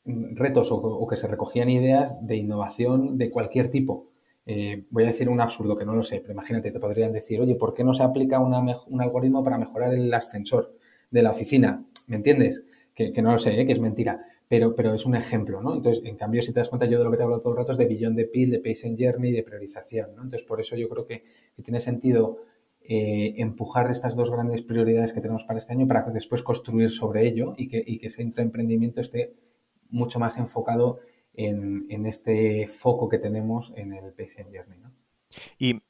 [0.06, 4.08] retos o, que se recogían ideas de innovación de cualquier tipo.
[4.46, 7.42] Eh, voy a decir un absurdo que no lo sé, pero imagínate, te podrían decir,
[7.42, 10.74] oye, ¿por qué no se aplica un algoritmo para mejorar el ascensor
[11.12, 11.84] de la oficina?
[12.08, 12.64] ¿Me entiendes?
[12.96, 13.66] Que, no lo sé, ¿eh?
[13.66, 15.76] que es mentira, pero, pero es un ejemplo, ¿no?
[15.76, 17.60] Entonces, en cambio, si te das cuenta, yo de lo que te hablo todo el
[17.60, 20.24] rato es de billón de pil, de patient journey, de priorización, ¿no?
[20.24, 21.24] Entonces, por eso yo creo que,
[21.64, 22.38] tiene sentido
[22.82, 27.28] eh, empujar estas dos grandes prioridades que tenemos para este año para después construir sobre
[27.28, 29.34] ello y que, y que ese intraemprendimiento esté
[29.90, 31.00] mucho más enfocado
[31.38, 34.80] en, este foco que tenemos en el patient journey.
[34.80, 34.92] ¿no?
[35.58, 35.82] Y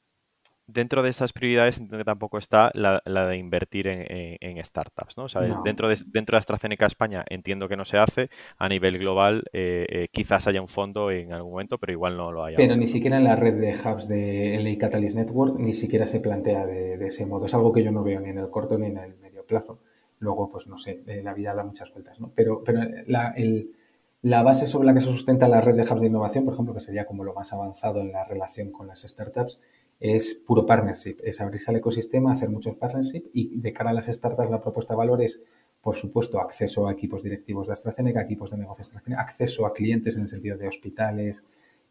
[0.68, 5.24] dentro de estas prioridades entiendo que tampoco está la, de invertir en, startups, ¿no?
[5.24, 8.98] O sea, dentro, de, dentro de AstraZeneca España entiendo que no se hace, a nivel
[8.98, 12.54] global eh, eh, quizás haya un fondo en algún momento, pero igual no lo hay.
[12.56, 16.20] Pero ni siquiera en la red de hubs de LA Catalyst Network ni siquiera se
[16.20, 17.46] plantea de, ese modo.
[17.46, 19.78] Es algo que yo no veo ni en el corto ni en el medio plazo.
[20.18, 22.32] Luego, pues no sé, la vida da muchas vueltas, ¿no?
[22.34, 23.70] Pero, pero la, el,
[24.20, 26.74] la base sobre la que se sustenta la red de hubs de innovación, por ejemplo,
[26.74, 29.60] que sería como lo más avanzado en la relación con las startups,
[30.00, 34.06] es puro partnership, es abrirse al ecosistema, hacer muchos partnership y de cara a las
[34.06, 35.42] startups la propuesta de valor es,
[35.80, 39.72] por supuesto, acceso a equipos directivos de AstraZeneca, equipos de negocios de AstraZeneca, acceso a
[39.72, 41.44] clientes en el sentido de hospitales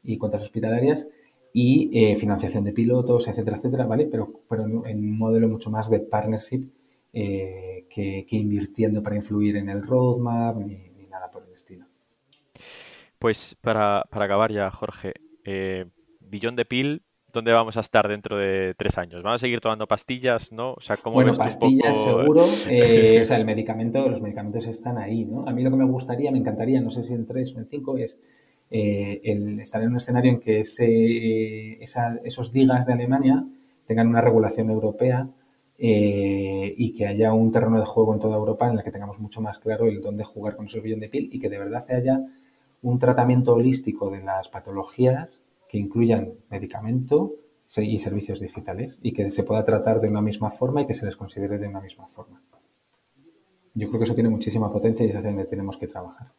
[0.03, 1.07] y cuentas hospitalarias
[1.53, 4.05] y eh, financiación de pilotos, etcétera, etcétera, ¿vale?
[4.05, 6.69] Pero, pero en un modelo mucho más de partnership
[7.13, 11.85] eh, que, invirtiendo para influir en el roadmap ni nada por el estilo.
[13.19, 15.85] Pues para, acabar ya, Jorge, eh,
[16.19, 17.03] Billón de Pil,
[17.37, 19.21] ¿dónde vamos a estar dentro de tres años?
[19.21, 20.73] ¿Vamos a seguir tomando pastillas, no?
[20.73, 22.43] O sea, ¿cómo bueno, pastillas seguro.
[22.69, 25.47] Eh, o sea, el medicamento, los medicamentos están ahí, ¿no?
[25.47, 27.67] A mí lo que me gustaría, me encantaría, no sé si en tres o en
[27.67, 28.19] cinco, es
[28.71, 31.79] eh, el estar en un escenario en que ese,
[32.23, 33.45] esos digas de Alemania
[33.85, 35.29] tengan una regulación europea
[35.77, 39.41] y que haya un terreno de juego en toda Europa en el que tengamos mucho
[39.41, 42.19] más claro el dónde jugar con esos billones de pil y que de verdad haya
[42.81, 47.35] un tratamiento holístico de las patologías que incluyan medicamento
[47.75, 51.05] y servicios digitales y que se pueda tratar de una misma forma y que se
[51.05, 52.41] les considere de una misma forma.
[53.73, 56.31] Yo creo que eso tiene muchísima potencia y es hacia donde tenemos que trabajar.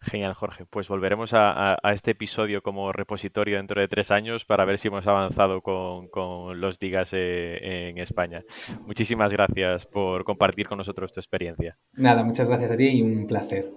[0.00, 0.66] Genial, Jorge.
[0.66, 5.06] Pues volveremos a, este episodio como repositorio dentro de tres años para ver si hemos
[5.06, 8.42] avanzado con, los digas eh, en España.
[8.86, 11.78] Muchísimas gracias por compartir con nosotros tu experiencia.
[11.94, 13.70] Nada, muchas gracias a ti y un placer.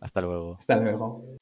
[0.00, 0.56] Hasta luego.
[0.58, 1.39] Hasta luego.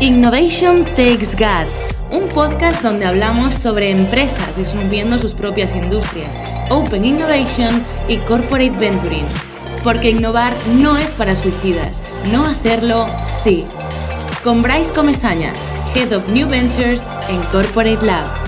[0.00, 1.82] Innovation Takes Guts,
[2.12, 6.36] un podcast donde hablamos sobre empresas disminuyendo sus propias industrias,
[6.70, 9.26] Open Innovation y Corporate Venturing.
[9.82, 13.06] Porque innovar no es para suicidas, no hacerlo
[13.42, 13.66] sí.
[14.44, 15.52] Con Bryce Comesaña,
[15.96, 18.47] Head of New Ventures en Corporate Lab.